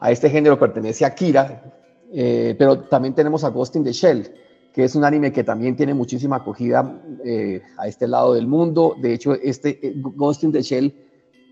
a 0.00 0.10
este 0.10 0.30
género 0.30 0.58
pertenece 0.58 1.04
Akira, 1.04 1.62
eh, 2.12 2.54
pero 2.58 2.80
también 2.80 3.14
tenemos 3.14 3.44
a 3.44 3.48
Ghost 3.48 3.76
in 3.76 3.84
the 3.84 3.92
Shell 3.92 4.30
que 4.74 4.82
es 4.82 4.96
un 4.96 5.04
anime 5.04 5.32
que 5.32 5.44
también 5.44 5.76
tiene 5.76 5.94
muchísima 5.94 6.36
acogida 6.36 7.00
eh, 7.24 7.62
a 7.78 7.86
este 7.86 8.08
lado 8.08 8.34
del 8.34 8.48
mundo. 8.48 8.96
De 9.00 9.14
hecho, 9.14 9.34
este 9.34 9.78
eh, 9.86 9.94
Ghost 9.94 10.42
in 10.42 10.50
the 10.50 10.62
Shell 10.62 10.92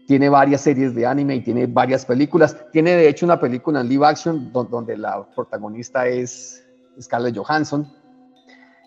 tiene 0.09 0.29
varias 0.29 0.63
series 0.63 0.93
de 0.93 1.07
anime 1.07 1.37
y 1.37 1.41
tiene 1.41 1.67
varias 1.67 2.05
películas. 2.05 2.57
Tiene 2.73 2.97
de 2.97 3.09
hecho 3.09 3.25
una 3.25 3.39
película 3.39 3.81
en 3.81 3.89
live 3.89 4.05
action 4.05 4.53
donde 4.53 4.97
la 4.99 5.25
protagonista 5.37 6.09
es 6.09 6.67
Scarlett 7.01 7.37
Johansson. 7.37 7.87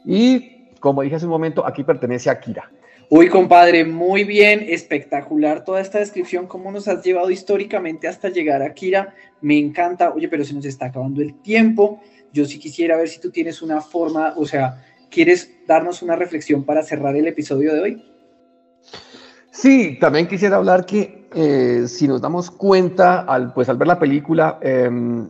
Y 0.06 0.55
como 0.80 1.02
dije 1.02 1.16
hace 1.16 1.26
un 1.26 1.32
momento, 1.32 1.66
aquí 1.66 1.84
pertenece 1.84 2.30
a 2.30 2.40
Kira. 2.40 2.70
Uy, 3.10 3.30
compadre, 3.30 3.86
muy 3.86 4.24
bien, 4.24 4.66
espectacular 4.68 5.64
toda 5.64 5.80
esta 5.80 6.00
descripción, 6.00 6.48
cómo 6.48 6.72
nos 6.72 6.88
has 6.88 7.04
llevado 7.04 7.30
históricamente 7.30 8.08
hasta 8.08 8.30
llegar 8.30 8.64
a 8.64 8.74
Kira. 8.74 9.14
Me 9.42 9.58
encanta, 9.60 10.12
oye, 10.12 10.28
pero 10.28 10.44
se 10.44 10.56
nos 10.56 10.66
está 10.66 10.88
acabando 10.88 11.22
el 11.22 11.40
tiempo. 11.42 12.02
Yo 12.34 12.46
sí 12.46 12.58
quisiera 12.58 12.98
ver 12.98 13.08
si 13.08 13.20
tú 13.20 13.30
tienes 13.30 13.62
una 13.62 13.80
forma, 13.80 14.34
o 14.36 14.46
sea, 14.46 14.84
¿quieres 15.10 15.52
darnos 15.68 16.02
una 16.02 16.16
reflexión 16.16 16.64
para 16.64 16.82
cerrar 16.82 17.16
el 17.16 17.28
episodio 17.28 17.74
de 17.74 17.82
hoy? 17.82 18.04
Sí, 19.52 19.98
también 20.02 20.28
quisiera 20.28 20.58
hablar 20.58 20.86
que 20.86 21.30
eh, 21.34 21.86
si 21.88 22.08
nos 22.08 22.22
damos 22.22 22.50
cuenta, 22.50 23.22
al, 23.22 23.54
pues 23.54 23.70
al 23.70 23.78
ver 23.78 23.88
la 23.88 24.00
película, 24.00 24.58
em, 24.62 25.30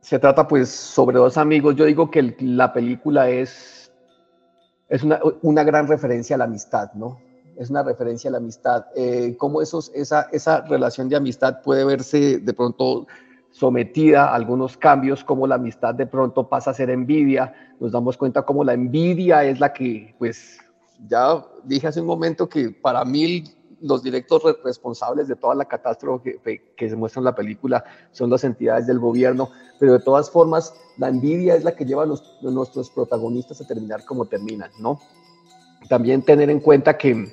se 0.00 0.18
trata 0.18 0.46
pues 0.46 0.68
sobre 0.68 1.16
dos 1.16 1.36
amigos. 1.36 1.74
Yo 1.74 1.84
digo 1.84 2.10
que 2.10 2.34
la 2.40 2.72
película 2.72 3.28
es 3.28 3.85
es 4.88 5.02
una, 5.02 5.20
una 5.42 5.64
gran 5.64 5.88
referencia 5.88 6.36
a 6.36 6.38
la 6.38 6.44
amistad, 6.44 6.92
¿no? 6.94 7.18
Es 7.56 7.70
una 7.70 7.82
referencia 7.82 8.28
a 8.28 8.32
la 8.32 8.38
amistad. 8.38 8.86
Eh, 8.94 9.34
cómo 9.38 9.62
esos, 9.62 9.90
esa, 9.94 10.28
esa 10.32 10.60
relación 10.62 11.08
de 11.08 11.16
amistad 11.16 11.62
puede 11.62 11.84
verse 11.84 12.38
de 12.38 12.52
pronto 12.52 13.06
sometida 13.50 14.26
a 14.26 14.34
algunos 14.34 14.76
cambios, 14.76 15.24
como 15.24 15.46
la 15.46 15.54
amistad 15.54 15.94
de 15.94 16.06
pronto 16.06 16.48
pasa 16.48 16.70
a 16.70 16.74
ser 16.74 16.90
envidia. 16.90 17.54
Nos 17.80 17.92
damos 17.92 18.16
cuenta 18.16 18.42
cómo 18.42 18.62
la 18.62 18.74
envidia 18.74 19.44
es 19.44 19.58
la 19.58 19.72
que, 19.72 20.14
pues, 20.18 20.58
ya 21.08 21.42
dije 21.64 21.86
hace 21.86 22.00
un 22.00 22.06
momento 22.06 22.48
que 22.48 22.70
para 22.70 23.04
mí 23.04 23.44
los 23.80 24.02
directos 24.02 24.42
responsables 24.64 25.28
de 25.28 25.36
toda 25.36 25.54
la 25.54 25.66
catástrofe 25.66 26.40
que, 26.76 26.88
se 26.88 26.96
muestra 26.96 27.20
en 27.20 27.24
la 27.24 27.34
película 27.34 27.84
son 28.12 28.30
las 28.30 28.44
entidades 28.44 28.86
del 28.86 28.98
gobierno, 28.98 29.50
pero 29.78 29.92
de 29.94 30.00
todas 30.00 30.30
formas 30.30 30.74
la 30.96 31.08
envidia 31.08 31.54
es 31.54 31.64
la 31.64 31.74
que 31.74 31.84
lleva 31.84 32.04
a, 32.04 32.06
nuestros 32.42 32.90
protagonistas 32.90 33.60
a 33.60 33.66
terminar 33.66 34.04
como 34.04 34.26
terminan, 34.26 34.70
¿no? 34.80 35.00
También 35.88 36.22
tener 36.22 36.50
en 36.50 36.60
cuenta 36.60 36.96
que 36.96 37.32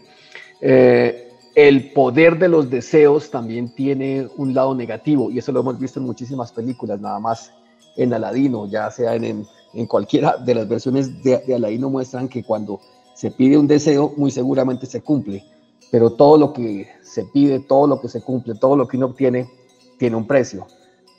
eh, 0.61 1.31
el 1.55 1.91
poder 1.93 2.37
de 2.37 2.49
los 2.49 2.69
deseos 2.69 3.31
también 3.31 3.73
tiene 3.73 4.27
un 4.37 4.53
lado 4.53 4.75
negativo 4.75 5.31
y 5.31 5.39
eso 5.39 5.51
lo 5.51 5.61
hemos 5.61 5.79
visto 5.79 5.99
en 5.99 6.05
muchísimas 6.05 6.51
películas, 6.51 6.99
nada 6.99 7.19
más 7.19 7.53
en 7.95 8.13
Aladino, 8.13 8.67
ya 8.67 8.91
sea 8.91 9.15
en, 9.15 9.45
en, 9.73 9.85
cualquiera 9.87 10.35
de 10.37 10.55
las 10.55 10.67
versiones 10.67 11.23
de, 11.23 11.37
de 11.39 11.55
Aladino 11.55 11.89
muestran 11.89 12.27
que 12.27 12.43
cuando 12.43 12.81
se 13.13 13.31
pide 13.31 13.57
un 13.57 13.67
deseo, 13.67 14.13
muy 14.17 14.31
seguramente 14.31 14.87
se 14.87 15.01
cumple 15.01 15.45
pero 15.91 16.11
todo 16.11 16.37
lo 16.37 16.53
que 16.53 16.87
se 17.01 17.23
pide, 17.25 17.59
todo 17.59 17.87
lo 17.87 18.01
que 18.01 18.09
se 18.09 18.21
cumple, 18.21 18.55
todo 18.55 18.75
lo 18.75 18.87
que 18.87 18.97
uno 18.97 19.07
obtiene, 19.07 19.49
tiene 19.97 20.15
un 20.15 20.27
precio. 20.27 20.67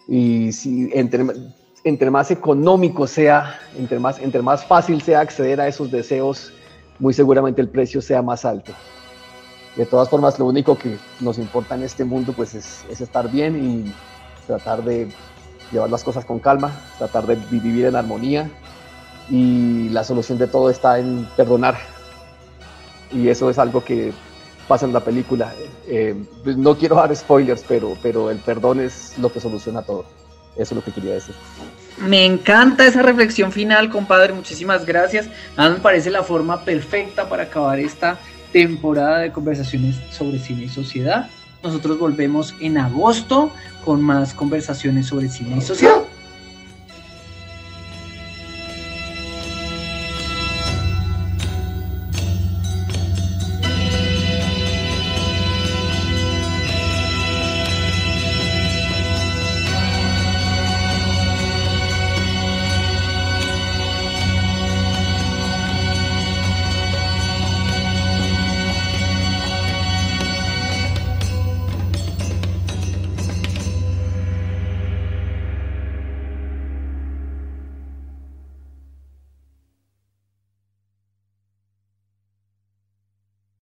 Y 0.08 0.52
si 0.52 0.90
entre, 0.92 1.24
entre 1.84 2.10
más 2.10 2.30
económico 2.30 3.06
sea, 3.06 3.58
entre 3.76 3.98
más, 3.98 4.18
entre 4.18 4.42
más 4.42 4.64
fácil 4.64 5.00
sea 5.02 5.20
acceder 5.20 5.60
a 5.60 5.68
esos 5.68 5.90
deseos, 5.90 6.52
muy 6.98 7.14
seguramente 7.14 7.60
el 7.60 7.68
precio 7.68 8.02
sea 8.02 8.22
más 8.22 8.44
alto. 8.44 8.72
De 9.76 9.86
todas 9.86 10.08
formas, 10.08 10.38
lo 10.38 10.46
único 10.46 10.78
que 10.78 10.96
nos 11.20 11.38
importa 11.38 11.74
en 11.74 11.82
este 11.82 12.04
mundo 12.04 12.32
pues 12.32 12.54
es, 12.54 12.84
es 12.90 13.00
estar 13.00 13.30
bien 13.30 13.56
y 13.56 13.92
tratar 14.46 14.84
de 14.84 15.08
llevar 15.72 15.90
las 15.90 16.04
cosas 16.04 16.24
con 16.24 16.38
calma, 16.38 16.72
tratar 16.98 17.26
de 17.26 17.36
vivir 17.50 17.86
en 17.86 17.96
armonía 17.96 18.50
y 19.28 19.88
la 19.88 20.04
solución 20.04 20.38
de 20.38 20.46
todo 20.46 20.70
está 20.70 20.98
en 20.98 21.26
perdonar. 21.36 21.76
Y 23.10 23.28
eso 23.28 23.50
es 23.50 23.58
algo 23.58 23.84
que 23.84 24.12
pasa 24.64 24.86
en 24.86 24.92
la 24.92 25.00
película. 25.00 25.52
Eh, 25.86 26.14
no 26.44 26.76
quiero 26.76 26.96
dar 26.96 27.14
spoilers, 27.14 27.64
pero, 27.66 27.96
pero 28.02 28.30
el 28.30 28.38
perdón 28.38 28.80
es 28.80 29.14
lo 29.18 29.32
que 29.32 29.40
soluciona 29.40 29.82
todo. 29.82 30.04
Eso 30.56 30.62
es 30.62 30.72
lo 30.72 30.84
que 30.84 30.92
quería 30.92 31.14
decir. 31.14 31.34
Me 31.98 32.24
encanta 32.24 32.86
esa 32.86 33.02
reflexión 33.02 33.52
final, 33.52 33.90
compadre. 33.90 34.32
Muchísimas 34.32 34.86
gracias. 34.86 35.28
Me 35.56 35.70
parece 35.76 36.10
la 36.10 36.22
forma 36.22 36.64
perfecta 36.64 37.28
para 37.28 37.44
acabar 37.44 37.78
esta 37.78 38.18
temporada 38.52 39.18
de 39.18 39.32
conversaciones 39.32 39.96
sobre 40.10 40.38
cine 40.38 40.64
y 40.64 40.68
sociedad. 40.68 41.28
Nosotros 41.62 41.98
volvemos 41.98 42.54
en 42.60 42.78
agosto 42.78 43.50
con 43.84 44.02
más 44.02 44.34
conversaciones 44.34 45.06
sobre 45.06 45.28
cine 45.28 45.56
y 45.58 45.60
sociedad. 45.60 46.02